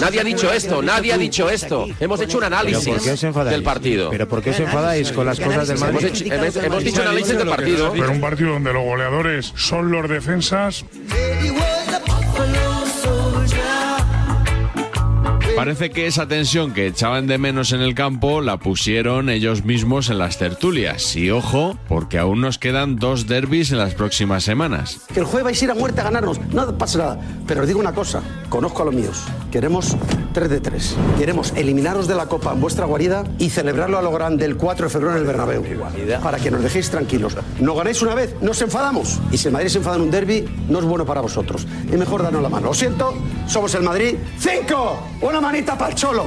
[0.01, 1.87] Nadie ha dicho esto, nadie ha dicho esto.
[1.99, 4.11] Hemos hecho un ¿Pero análisis del partido.
[4.11, 5.99] ¿Pero por qué os enfadáis con las cosas del Madrid?
[6.01, 7.93] Hemos, hecho, hemos- hemos dicho un análisis del partido.
[7.93, 10.69] Pero un partido donde los goleadores son los defensas.
[15.60, 20.08] Parece que esa tensión que echaban de menos en el campo la pusieron ellos mismos
[20.08, 21.14] en las tertulias.
[21.16, 25.02] Y ojo, porque aún nos quedan dos derbis en las próximas semanas.
[25.12, 26.40] Que el jueves vais a ir a muerte a ganarnos.
[26.54, 27.20] No pasa nada.
[27.46, 28.22] Pero os digo una cosa.
[28.48, 29.22] Conozco a los míos.
[29.52, 29.94] Queremos
[30.33, 30.97] 3 de 3.
[31.18, 34.87] Queremos eliminaros de la Copa en vuestra guarida y celebrarlo a lo grande el 4
[34.87, 35.62] de febrero en el Bernabéu.
[36.22, 37.37] Para que nos dejéis tranquilos.
[37.59, 39.20] No ganéis una vez, nos enfadamos.
[39.31, 41.66] Y si el Madrid se enfada en un derby, no es bueno para vosotros.
[41.91, 42.68] Es mejor darnos la mano.
[42.68, 43.14] Lo siento,
[43.47, 44.16] somos el Madrid.
[44.39, 44.99] ¡Cinco!
[45.20, 46.26] Una manita para el cholo.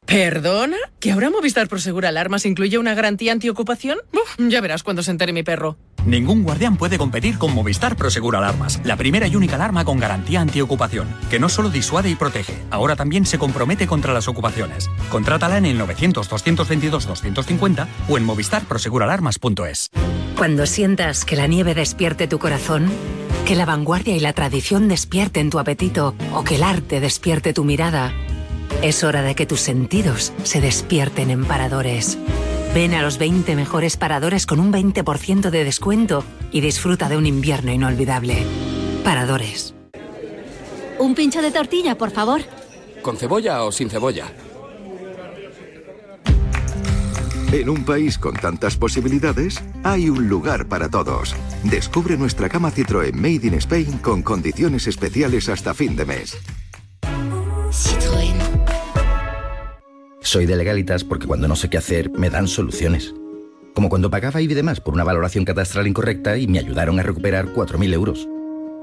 [0.11, 0.75] ¿Perdona?
[0.99, 3.99] ¿Que ahora Movistar Prosegur Alarmas incluye una garantía antiocupación?
[4.11, 5.77] Uf, ya verás cuando se entere mi perro.
[6.05, 10.41] Ningún guardián puede competir con Movistar Prosegur Alarmas, la primera y única alarma con garantía
[10.41, 14.89] antiocupación, que no solo disuade y protege, ahora también se compromete contra las ocupaciones.
[15.09, 19.91] Contrátala en el 900-222-250 o en movistarproseguralarmas.es.
[20.35, 22.91] Cuando sientas que la nieve despierte tu corazón,
[23.45, 27.63] que la vanguardia y la tradición despierten tu apetito o que el arte despierte tu
[27.63, 28.11] mirada,
[28.81, 32.17] es hora de que tus sentidos se despierten en paradores.
[32.73, 37.25] Ven a los 20 mejores paradores con un 20% de descuento y disfruta de un
[37.25, 38.43] invierno inolvidable.
[39.03, 39.75] Paradores.
[40.99, 42.41] Un pincho de tortilla, por favor.
[43.01, 44.31] ¿Con cebolla o sin cebolla?
[47.51, 51.35] En un país con tantas posibilidades, hay un lugar para todos.
[51.63, 56.37] Descubre nuestra cama Citroën Made in Spain con condiciones especiales hasta fin de mes.
[60.31, 63.13] Soy de legalitas porque cuando no sé qué hacer me dan soluciones.
[63.75, 67.47] Como cuando pagaba y demás por una valoración catastral incorrecta y me ayudaron a recuperar
[67.47, 68.29] 4.000 euros.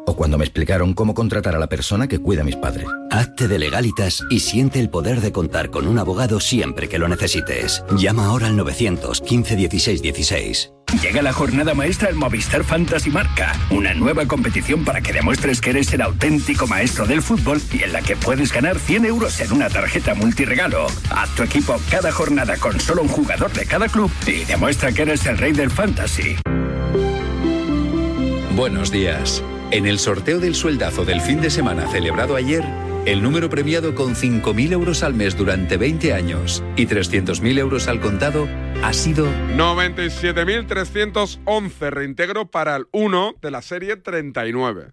[0.09, 2.86] O cuando me explicaron cómo contratar a la persona que cuida a mis padres.
[3.11, 7.09] Hazte de legalitas y siente el poder de contar con un abogado siempre que lo
[7.09, 7.84] necesites.
[7.94, 10.72] Llama ahora al 915 16 16.
[11.02, 15.70] Llega la jornada maestra en Movistar Fantasy Marca, una nueva competición para que demuestres que
[15.70, 19.52] eres el auténtico maestro del fútbol y en la que puedes ganar 100 euros en
[19.52, 20.86] una tarjeta multiregalo.
[21.11, 25.02] Haz tu equipo cada jornada con solo un jugador de cada club y demuestra que
[25.02, 26.36] eres el rey del fantasy.
[28.56, 29.42] Buenos días.
[29.70, 32.64] En el sorteo del sueldazo del fin de semana celebrado ayer,
[33.04, 38.00] el número premiado con 5.000 euros al mes durante 20 años y 300.000 euros al
[38.00, 38.48] contado
[38.82, 44.92] ha sido 97.311 reintegro para el 1 de la serie 39.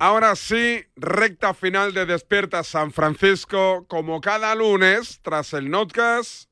[0.00, 6.48] Ahora sí, recta final de Despierta San Francisco, como cada lunes, tras el notcast,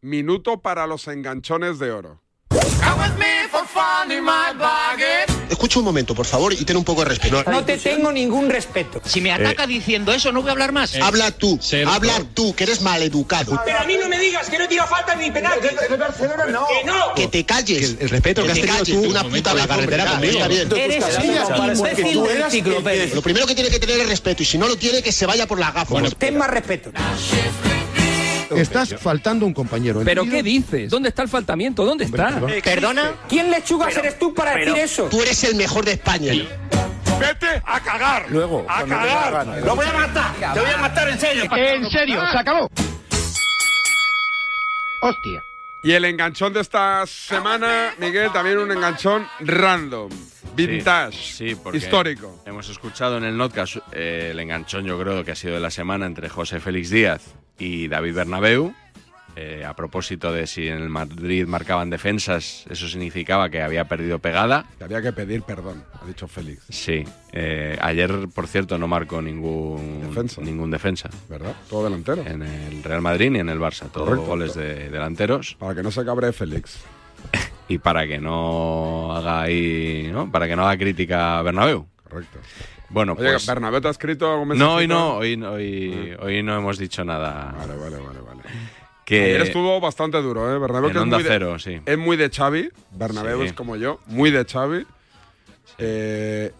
[0.00, 2.20] minuto para los enganchones de oro.
[5.52, 7.44] Escucha un momento, por favor, y ten un poco de respeto.
[7.44, 9.02] No te tengo ningún respeto.
[9.04, 10.96] Si me ataca diciendo eso, no voy a hablar más.
[10.96, 13.60] habla tú, habla tú, que eres maleducado.
[13.62, 15.60] Pero a mí no me digas que no tira falta ni penal.
[15.60, 16.66] De, Barcelona no.
[16.66, 17.14] Que no.
[17.14, 17.96] Que te calles.
[18.00, 20.40] El, respeto que, has tenido tú una puta la carretera conmigo.
[20.42, 23.14] Eres un imbécil del.
[23.14, 25.26] Lo primero que tiene que tener es respeto, y si no lo tiene, que se
[25.26, 26.16] vaya por las gafas.
[26.16, 26.90] Ten más respeto.
[28.56, 30.00] Estás faltando un compañero.
[30.04, 30.90] ¿Pero qué dices?
[30.90, 31.84] ¿Dónde está el faltamiento?
[31.84, 32.40] ¿Dónde está?
[32.64, 33.12] ¿Perdona?
[33.28, 35.04] ¿Quién lechugas eres tú para decir eso?
[35.04, 36.32] Tú eres el mejor de España.
[37.20, 38.26] Vete a cagar.
[38.30, 38.66] Luego.
[38.68, 39.46] A cagar.
[39.64, 40.54] Lo voy a matar.
[40.54, 41.44] Te voy a matar en serio.
[41.54, 42.68] En serio, se acabó.
[45.02, 45.42] Hostia.
[45.84, 50.10] Y el enganchón de esta semana, Miguel, también un enganchón random.
[50.54, 52.40] Vintage, Sí, porque histórico.
[52.46, 55.70] Hemos escuchado en el notcast eh, el enganchón, yo creo que ha sido de la
[55.70, 58.74] semana entre José Félix Díaz y David Bernabeu.
[59.34, 64.18] Eh, a propósito de si en el Madrid marcaban defensas, eso significaba que había perdido
[64.18, 64.66] pegada.
[64.76, 66.64] Te había que pedir perdón, ha dicho Félix.
[66.68, 67.02] Sí.
[67.32, 70.40] Eh, ayer, por cierto, no marcó ningún Defensa.
[70.42, 71.08] ningún defensa.
[71.30, 71.54] ¿Verdad?
[71.70, 72.22] Todo delantero.
[72.26, 73.90] En el Real Madrid ni en el Barça.
[73.90, 75.56] Todos goles de delanteros.
[75.58, 76.80] Para que no se cabre Félix.
[77.68, 80.10] Y para que no haga ahí.
[80.12, 80.30] ¿no?
[80.30, 81.86] Para que no haga crítica a Bernabeu.
[82.06, 82.38] Correcto.
[82.90, 83.46] Bueno, Oye, pues.
[83.46, 87.02] Bernabéu te ha escrito algún No, hoy no, hoy, no- hoy, hoy no hemos dicho
[87.02, 87.54] nada.
[87.56, 88.42] Vale, vale, vale, vale.
[89.18, 90.58] Que Ayer estuvo bastante duro, ¿eh?
[90.58, 91.80] Bernabéu En que es muy de- Cero, sí.
[91.84, 92.70] Es muy de Xavi.
[92.92, 93.46] Bernabéu Sí.
[93.48, 94.86] es como yo, muy de Xavi.
[95.78, 96.50] Eh,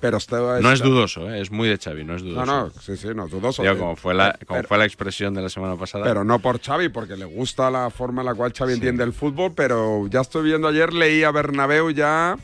[0.00, 1.40] pero Esteba no es dudoso, ¿eh?
[1.42, 2.46] es muy de Xavi, no es No, dudoso.
[2.46, 3.62] no, sí, sí, no es dudoso.
[3.76, 6.04] Como fue, la, pero- como fue la expresión de la semana pasada.
[6.04, 9.12] Pero no por Xavi, porque le gusta la forma en la cual Xavi entiende el
[9.12, 12.36] fútbol, pero ya estoy viendo ayer, leí a Bernabéu ya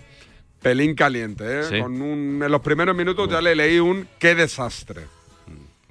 [0.60, 1.80] pelín caliente, ¿eh?
[1.80, 5.02] Con un, en los primeros minutos ya le leí un qué desastre.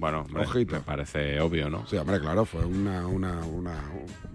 [0.06, 0.76] Bueno, hombre, Ojito.
[0.76, 1.86] me parece obvio, ¿no?
[1.88, 3.84] Sí, hombre, claro, fue una, una, una-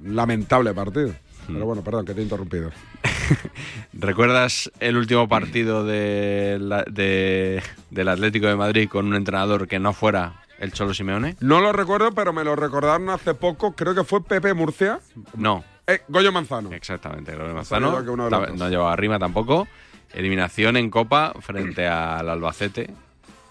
[0.02, 1.10] un lamentable partido.
[1.46, 1.54] Hmm.
[1.54, 2.70] Pero bueno, perdón, que te he interrumpido.
[3.92, 9.78] ¿Recuerdas el último partido de la- de- del Atlético de Madrid con un entrenador que
[9.78, 11.36] no fuera el Cholo Simeone?
[11.40, 15.00] No lo recuerdo, pero me lo recordaron hace poco, creo que fue Pepe Murcia.
[15.34, 15.64] No.
[15.86, 16.72] Eh, Goyo Manzano.
[16.72, 18.02] Exactamente, Sabía Manzano.
[18.02, 18.54] dos.
[18.58, 19.66] no llevaba rima tampoco.
[20.12, 22.90] Eliminación en Copa frente al Albacete,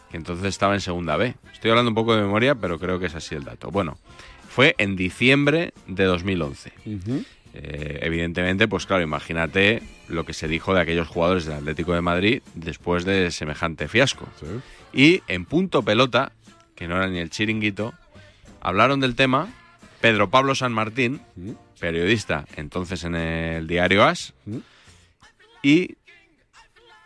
[0.10, 1.36] que entonces estaba en Segunda B.
[1.54, 3.72] Estoy hablando un poco de memoria, pero creo que es así el dato.
[3.72, 3.98] Bueno,
[4.50, 6.74] fue en diciembre de 2011.
[7.54, 12.02] Eh, evidentemente, pues claro, imagínate lo que se dijo de aquellos jugadores del Atlético de
[12.02, 14.28] Madrid después de semejante fiasco.
[14.94, 16.32] Y en punto pelota,
[16.76, 17.94] que no era ni el chiringuito,
[18.62, 19.48] hablaron del tema
[20.02, 21.22] Pedro Pablo San Martín,
[21.80, 24.34] periodista entonces en el diario As,
[25.62, 25.98] y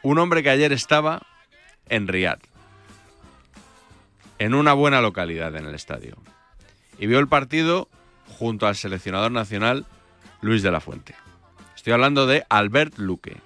[0.01, 1.25] un hombre que ayer estaba
[1.89, 2.41] en Riyadh,
[4.39, 6.17] en una buena localidad en el estadio,
[6.97, 7.89] y vio el partido
[8.37, 9.85] junto al seleccionador nacional
[10.41, 11.15] Luis de la Fuente.
[11.75, 13.37] Estoy hablando de Albert Luque,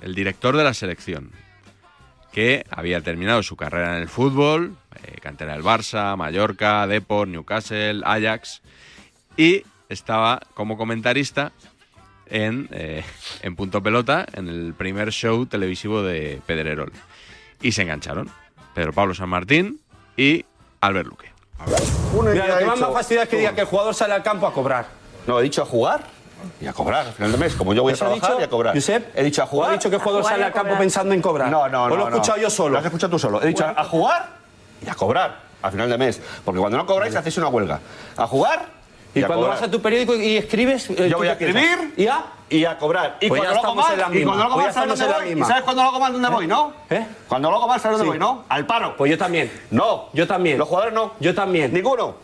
[0.00, 1.30] el director de la selección,
[2.32, 8.02] que había terminado su carrera en el fútbol, eh, cantera del Barça, Mallorca, Depor, Newcastle,
[8.04, 8.60] Ajax,
[9.36, 11.52] y estaba como comentarista
[12.26, 13.04] en, eh,
[13.42, 16.92] en Punto Pelota, en el primer show televisivo de Pedrerol.
[17.62, 18.28] Y se engancharon
[18.74, 19.80] Pedro Pablo San Martín
[20.16, 20.44] y
[20.80, 21.32] Albert Luque.
[22.22, 24.46] Mira, lo que más me fastidia es que diga que el jugador sale al campo
[24.46, 24.86] a cobrar.
[25.26, 26.02] No, he dicho a jugar
[26.60, 27.54] y a cobrar al final de mes.
[27.54, 28.40] Como yo voy a ¿Eso ha trabajar dicho?
[28.40, 28.74] y a cobrar.
[28.74, 29.70] Josep, he dicho a ¿O jugar.
[29.70, 31.50] ha dicho que el jugador sale al campo pensando en cobrar?
[31.50, 31.96] No, no, ¿O no.
[31.96, 32.16] lo he no.
[32.16, 32.70] escuchado yo solo?
[32.72, 33.42] Lo has escuchado tú solo.
[33.42, 34.28] He dicho a jugar
[34.84, 36.20] y a cobrar al final de mes.
[36.44, 37.80] Porque cuando no cobráis hacéis una huelga.
[38.16, 38.66] A jugar
[39.14, 39.60] y, Y a cuando cobrar.
[39.60, 40.90] vas a tu periódico y escribes...
[40.90, 41.62] eh, Yo ¿tú voy a piensas?
[41.62, 42.24] escribir ¿Y a?
[42.54, 43.16] Y a cobrar.
[43.20, 44.72] Y Pues cuando lo hago mal, en la y cuando lo hago Pues mal, ya
[44.72, 45.40] ¿sabes estamos dónde voy?
[45.42, 46.72] ¿Y sabes cuando lo hago mal dónde voy, no?
[46.90, 47.06] ¿Eh?
[47.28, 48.44] Cuando lo hago mal, ¿sabes dónde voy, no?
[48.48, 48.96] Al paro.
[48.96, 49.50] Pues yo también.
[49.70, 50.06] No.
[50.12, 50.58] Yo también.
[50.58, 51.12] Los jugadores no.
[51.20, 51.72] Yo también.
[51.72, 52.14] Ninguno.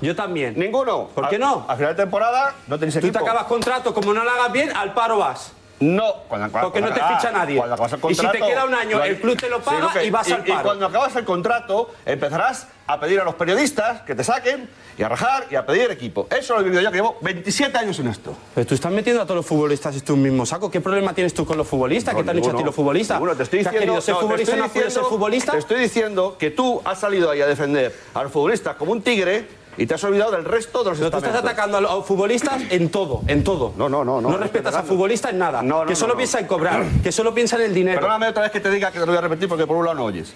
[0.00, 0.54] Yo también.
[0.58, 1.08] Ninguno.
[1.14, 1.64] ¿Por qué no?
[1.68, 3.18] A final de temporada no tenéis Tú equipo.
[3.18, 5.52] te acabas contrato, como no lo hagas bien, al paro vas.
[5.78, 7.60] No, cuando, cuando- Porque no te ficha ah, nadie.
[7.62, 7.70] El
[8.10, 10.40] Y si te contrato, queda un año, el club te lo paga y vas al
[10.46, 10.62] Y paro.
[10.62, 15.08] cuando acabas el contrato, empezarás a pedir a los periodistas que te saquen y a
[15.10, 16.26] rajar y a pedir equipo.
[16.30, 18.34] Eso lo he vivido yo, que llevo 27 años en esto.
[18.54, 20.70] Pero tú estás metiendo a todos los futbolistas en tu mismo saco.
[20.70, 22.14] ¿Qué problema tienes tú con los futbolistas?
[22.14, 23.16] No, ¿Qué te han dicho a ti los futbolistas?
[23.18, 23.36] Ninguno.
[23.36, 25.52] te estoy ¿Que has diciendo, querido ser no, te futbolista estoy y no diciendo- futbolista?
[25.52, 29.02] Te estoy diciendo que tú has salido ahí a defender a los futbolistas como un
[29.02, 29.46] tigre
[29.76, 32.62] y te has olvidado del resto de los Pero tú estás atacando a los futbolistas
[32.70, 33.72] en todo, en todo.
[33.76, 34.20] No, no, no.
[34.20, 35.62] No, No respetas a futbolistas en nada.
[35.62, 36.18] No, no, que solo no, no.
[36.18, 38.00] piensa en cobrar, que solo piensa en el dinero.
[38.00, 39.84] Perdóname otra vez que te diga que te lo voy a repetir porque por un
[39.84, 40.32] lado no oyes.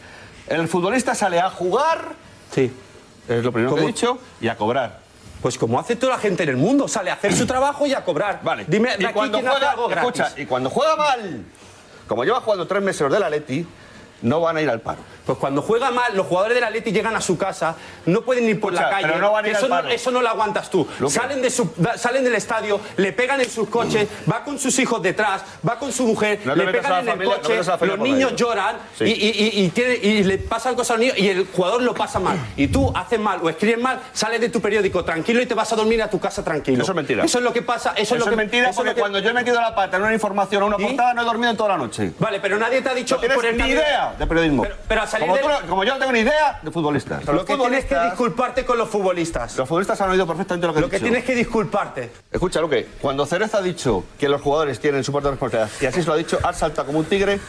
[0.47, 2.12] El futbolista sale a jugar,
[2.53, 2.70] Sí.
[3.28, 3.86] es lo primero que he ¿Cómo?
[3.95, 5.01] dicho, y a cobrar.
[5.41, 7.95] Pues como hace toda la gente en el mundo, sale a hacer su trabajo y
[7.95, 8.41] a cobrar.
[8.43, 8.64] Vale.
[8.68, 11.45] Dime, y aquí cuando juega, algo escucha, y cuando juega mal,
[12.07, 13.66] como lleva jugando tres meses los del Atleti,
[14.23, 14.99] no van a ir al paro.
[15.27, 18.59] Pues cuando juega mal, los jugadores del Atleti llegan a su casa, no pueden ir
[18.59, 19.07] por Escucha, la calle.
[19.09, 19.89] pero no van a ir eso, al no, paro.
[19.91, 20.87] eso no lo aguantas tú.
[21.09, 25.01] Salen, de su- salen del estadio, le pegan en sus coches, va con sus hijos
[25.03, 27.99] detrás, va con su mujer, No le pegan en el familia- no coche, familia los
[28.09, 29.05] niños lloran Sí.
[29.05, 32.18] y, y- tiene- y le pasan cosas a los niños y el jugador lo pasa
[32.18, 32.37] mal.
[32.57, 35.73] Y tú haces mal o escribes mal, sales de tu periódico tranquilo y te vas
[35.73, 36.83] a dormir a tu casa tranquilo.
[36.83, 37.25] Eso es mentira.
[37.25, 37.91] Eso es lo que pasa.
[37.91, 39.97] Eso, Eso, es lo es que mentira porque que- cuando yo he metido la pata
[39.99, 42.12] en una información o una portada no he dormido en toda la noche.
[42.18, 43.81] Vale, pero nadie te ha dicho No por el ni camino-
[44.11, 44.63] idea de periodismo.
[44.63, 47.25] Pero- pero al salir como, del- tú como yo no tengo ni idea de futbolistas.
[47.25, 49.57] Lo Los que tienes que futbolistas- disculparte con los futbolistas.
[49.57, 51.05] Los futbolistas han oído perfectamente lo que he Lo que dicho.
[51.07, 52.11] tienes que disculparte.
[52.31, 55.87] Escucha, Luque, cuando Cereza ha dicho que los jugadores tienen su parte de responsabilidad, y
[55.87, 57.41] así se lo ha dicho, has saltado como un tigre,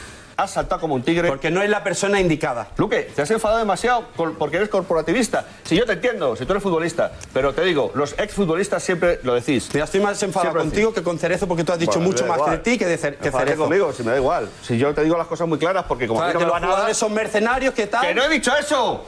[0.43, 1.27] has saltado como un tigre.
[1.27, 2.67] Porque no es la persona indicada.
[2.77, 4.05] Luque, te has enfadado demasiado
[4.37, 5.45] porque eres corporativista.
[5.63, 9.33] Si yo te entiendo, si tú eres futbolista, pero te digo, los exfutbolistas siempre lo
[9.35, 9.69] decís.
[9.73, 12.25] Mira, estoy más enfadado Siempre contigo que con Cerezo porque tú has dicho Bueno, mucho
[12.25, 12.61] más que de igual.
[12.63, 13.57] ti que de, Cer- que Cerezo.
[13.63, 14.49] conmigo, si me da igual.
[14.61, 16.59] Si yo te digo las cosas muy claras, porque como a Claro, mí no que
[16.59, 18.01] los jugadores son mercenarios, ¿qué tal?
[18.05, 19.05] ¡Que no he dicho eso!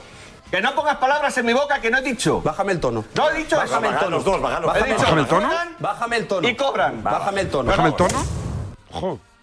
[0.50, 2.40] ¡Que no pongas palabras en mi boca que no he dicho!
[2.42, 3.04] Bájame el tono.
[3.14, 3.96] No he dicho Bájame eso.
[3.96, 4.16] el tono.
[4.16, 4.66] Los dos, bájalo.
[4.68, 5.50] Bájame He dicho, ¿Bájame el tono?
[5.80, 6.48] Bájame el tono.
[6.48, 7.02] Y cobran.
[7.02, 7.70] Bájame el tono.
[7.70, 8.08] Bájame el tono.
[8.14, 9.33] Bájame el tono.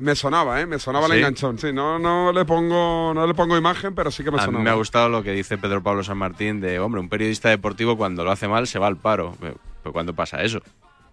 [0.00, 0.66] Me sonaba, ¿eh?
[0.66, 1.18] Me sonaba el ¿Sí?
[1.18, 1.58] enganchón.
[1.58, 4.44] Sí, no, no, le pongo, no le pongo imagen, pero sí que me A mí
[4.46, 4.64] sonaba.
[4.64, 7.96] me ha gustado lo que dice Pedro Pablo San Martín de, hombre, un periodista deportivo
[7.96, 9.34] cuando lo hace mal se va al paro.
[9.40, 10.60] Pero, pero ¿cuándo pasa eso?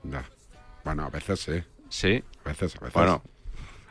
[0.03, 0.23] Ya.
[0.83, 1.63] Bueno, a veces sí.
[1.89, 2.23] Sí.
[2.43, 2.93] A veces, a veces.
[2.93, 3.21] Bueno,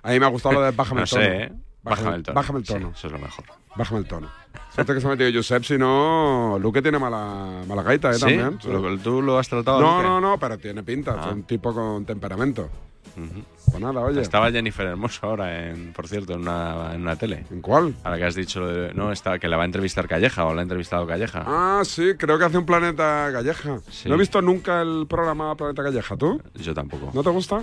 [0.02, 1.22] A mí me ha gustado lo de bájame no el tono.
[1.22, 1.52] sé, ¿eh?
[1.82, 2.34] Bájame el tono.
[2.34, 2.92] Bájame el Sí, tono.
[2.94, 3.44] eso es lo mejor.
[3.76, 4.28] Bájame el tono.
[4.74, 8.14] Suerte que se ha metido Josep, si no, Luque tiene mala, mala gaita, ¿eh?
[8.14, 8.20] ¿Sí?
[8.20, 8.58] También.
[8.60, 8.68] Sí.
[8.68, 10.08] ¿Lo- ¿Tú lo has tratado No, Luque?
[10.08, 11.14] no, no, pero tiene pinta.
[11.18, 11.26] Ah.
[11.28, 12.68] Es un tipo con temperamento.
[13.14, 14.20] Pues nada, oye.
[14.20, 17.44] Estaba Jennifer Hermoso ahora, en, por cierto, en una, en una tele.
[17.50, 17.94] ¿En cuál?
[18.04, 20.54] Ahora que has dicho lo de- no, está, que la va a entrevistar Calleja o
[20.54, 21.44] la ha entrevistado Calleja.
[21.46, 23.80] Ah, sí, creo que hace un Planeta Calleja.
[23.90, 24.08] Sí.
[24.08, 26.40] No he visto nunca el programa Planeta Calleja, ¿tú?
[26.54, 27.10] Yo tampoco.
[27.12, 27.62] ¿No te gusta?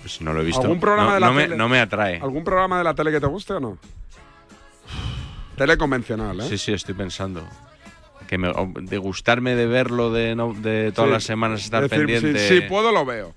[0.00, 0.62] Pues no lo he visto.
[0.62, 1.56] ¿Algún programa no, de la no me, tele?
[1.56, 2.20] no me atrae.
[2.20, 3.78] ¿Algún programa de la tele que te guste o no?
[5.56, 6.44] Tele convencional, ¿eh?
[6.48, 7.42] Sí, sí, estoy pensando.
[8.28, 11.12] Que me, de gustarme de verlo, de, no, de todas Sí.
[11.14, 12.48] las semanas estar Es decir, pendiente.
[12.48, 13.34] Si, si puedo, lo veo.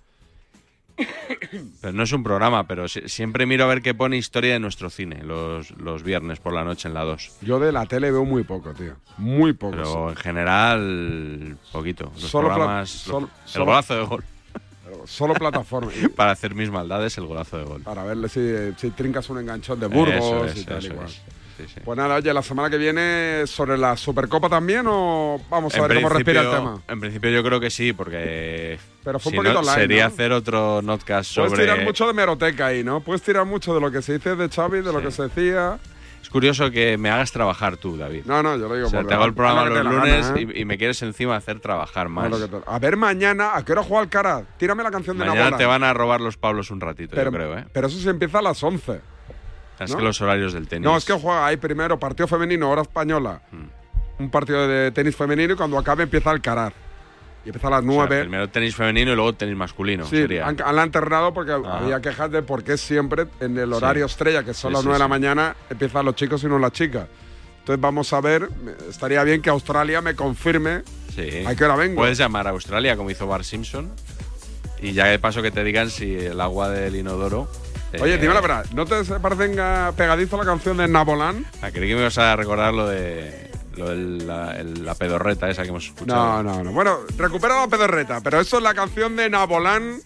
[1.82, 4.60] Pero no es un programa, pero si- siempre miro a ver qué pone historia de
[4.60, 7.32] nuestro cine los, los viernes por la noche en la 2.
[7.41, 8.93] Yo de la tele veo muy poco, tío.
[9.18, 9.76] Muy poco.
[9.76, 12.06] Pero en general, poquito.
[12.14, 12.89] Los Solo programas.
[12.89, 14.24] solo- el golazo de gol.
[15.06, 15.91] Solo plataforma.
[16.16, 17.82] Para hacer mis maldades, el golazo de gol.
[17.82, 21.08] Para verle si, si trincas un enganchón de Burgos Eso es, y tal eso igual.
[21.08, 21.22] es.
[21.84, 25.95] Pues nada, oye, la semana que viene sobre la Supercopa también o vamos a ver
[25.97, 26.82] cómo respira el tema.
[26.88, 30.07] En principio yo creo que sí, porque Pero fue un si poquito no, online, sería
[30.07, 30.14] ¿no?
[30.14, 31.62] hacer otro Puedes sobre...
[31.64, 33.01] tirar mucho de meroteca ahí, ¿no?
[33.01, 35.80] Puedes tirar mucho de lo que se dice de Xavi, de lo que se decía.
[36.22, 38.24] Es curioso que me hagas trabajar tú, David.
[38.26, 40.47] No, no, yo lo digo O sea, te hago el programa los lunes gana, ¿eh?
[40.55, 42.30] y, y me quieres encima hacer trabajar más.
[42.38, 44.43] que te- A ver mañana, ¿a qué hora juega el cara?
[44.57, 47.38] Tírame la canción de Mañana te van a robar los Pablos un ratito, pero, yo
[47.38, 47.66] creo, ¿eh?
[47.74, 49.01] pero eso se empieza a las 11.
[49.84, 49.97] Es ¿no?
[49.97, 50.86] que los horarios del tenis.
[50.86, 53.41] No, es que juega ahí primero partido femenino, hora española.
[53.51, 54.23] Mm.
[54.23, 56.73] Un partido de tenis femenino y cuando acabe empieza el carar.
[57.43, 58.19] Y empieza a las O sea, 9.
[58.21, 60.05] primero tenis femenino y luego tenis masculino.
[60.05, 60.45] Sí, sería.
[60.47, 61.79] han, han alternado porque Ah.
[61.82, 64.88] había quejas de por qué siempre en el horario estrella, que son Sí, las sí,
[64.88, 65.09] 9 de la sí.
[65.09, 67.07] mañana, empiezan los chicos y no las chicas.
[67.61, 68.47] Entonces vamos a ver,
[68.89, 70.84] estaría bien que Australia me confirme
[71.15, 71.43] Sí.
[71.45, 71.95] a qué hora vengo.
[71.95, 73.91] Puedes llamar a Australia, como hizo Bar Simpson,
[74.79, 77.47] y ya de paso que te digan si el agua del inodoro.
[77.99, 81.45] Oye, eh, dime la verdad, ¿no te parecen ah, pegadizo la canción de Nabolán?
[81.61, 85.49] ah, creí que me ibas a recordar lo de, lo de la, el- la pedorreta
[85.49, 86.41] esa que hemos escuchado.
[86.41, 86.71] No, no, no.
[86.71, 89.99] Bueno, recupera la pedorreta, pero eso es la canción de Nabolán,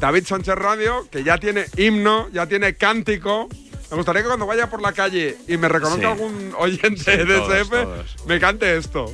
[0.00, 3.48] David Sánchez Radio, que ya tiene himno, ya tiene cántico.
[3.90, 6.06] Me gustaría que cuando vaya por la calle y me reconozca Sí.
[6.06, 8.16] algún oyente Sí, de todos, SF, todos.
[8.26, 9.12] me cante esto.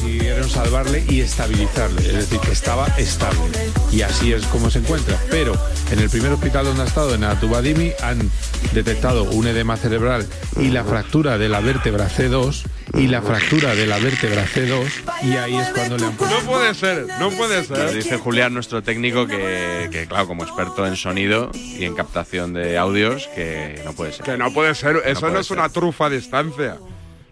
[0.00, 3.50] Consiguieron salvarle y estabilizarle, es decir, que estaba estable.
[3.92, 5.18] Y así es como se encuentra.
[5.30, 5.52] Pero
[5.90, 8.30] en el primer hospital donde ha estado, en Atubadimi, han
[8.72, 10.26] detectado un edema cerebral
[10.58, 14.88] y la fractura de la vértebra C2 y la fractura de la vértebra C2
[15.22, 16.40] y ahí es cuando le han puesto...
[16.40, 17.94] No puede ser, no puede Nos ser.
[17.94, 22.78] dice Julián, nuestro técnico, que, que, claro, como experto en sonido y en captación de
[22.78, 24.24] audios, que no puede ser.
[24.24, 25.58] Que no puede ser, eso no, es ser.
[25.58, 26.78] una trufa a distancia.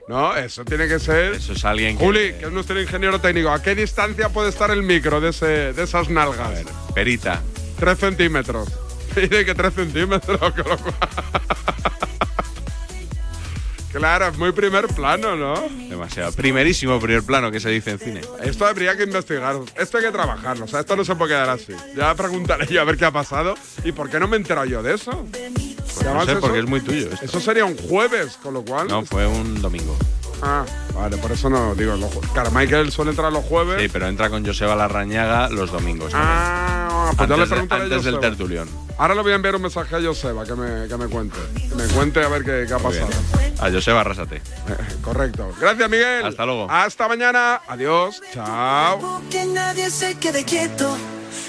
[0.09, 1.35] No, eso tiene que ser.
[1.35, 2.05] Eso es alguien que.
[2.05, 5.73] Juli, que es nuestro ingeniero técnico, ¿a qué distancia puede estar el micro de, ese,
[5.75, 6.65] de esas nalgas?
[6.95, 7.43] Perita.
[7.79, 8.69] Tres centímetros.
[9.15, 10.95] Dice que tres centímetros, con lo cual-
[13.93, 15.55] Claro, es muy primer plano, ¿no?
[15.89, 16.31] Demasiado.
[16.33, 18.21] Primerísimo primer plano que se dice en cine.
[18.43, 19.57] Esto habría que investigar.
[19.77, 20.67] Esto hay que trabajarlo.
[20.67, 21.73] O sea, esto no se puede quedar así.
[21.97, 23.55] Ya preguntaré yo a ver qué ha pasado.
[23.85, 25.27] ¿Y por qué no me he enterado yo de eso?
[26.05, 27.09] No sé, eso- porque es muy tuyo.
[27.13, 27.25] esto.
[27.25, 28.89] Eso sería un jueves, con lo cual.
[28.89, 29.97] No, fue un domingo.
[30.41, 31.97] Ah, vale, por eso no digo.
[31.97, 33.83] Los, Carmichael suele entrar los jueves.
[33.83, 36.13] Sí, pero entra con Joseba Larrañaga los domingos.
[36.15, 38.69] Ah, pues ya le antes de- preguntaré a antes del tertulión.
[38.99, 41.39] Ahora le voy a enviar un mensaje a Joseba que me, que me cuente.
[41.69, 43.07] Que me cuente a ver qué, qué ha bien.
[43.09, 43.09] pasado.
[43.61, 44.41] A Joseba, arrásate.
[45.03, 45.51] Correcto.
[45.61, 46.25] Gracias, Miguel.
[46.25, 46.69] Hasta luego.
[46.71, 47.61] Hasta mañana.
[47.67, 48.21] Adiós.
[48.33, 49.21] Chao.
[49.31, 50.97] Que nadie se quede quieto.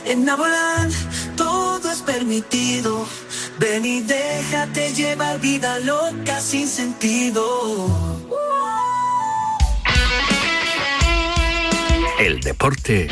[0.06, 0.90] En Nabolán
[1.36, 3.06] todo es permitido.
[3.60, 7.44] Ven y déjate llevar vida loca sin sentido.
[12.18, 13.10] El deporte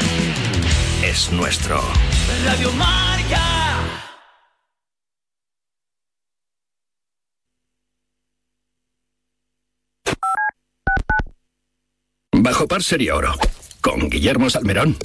[1.04, 1.82] es nuestro.
[2.45, 3.41] Radio Marca.
[12.32, 13.34] Bajo par sería oro.
[13.82, 14.97] Con Guillermo Salmerón.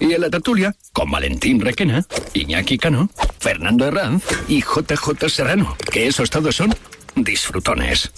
[0.00, 3.08] Y en la tertulia, con Valentín Requena, Iñaki Cano,
[3.38, 5.76] Fernando Herranz y JJ Serrano.
[5.90, 6.74] Que esos todos son
[7.14, 8.10] disfrutones.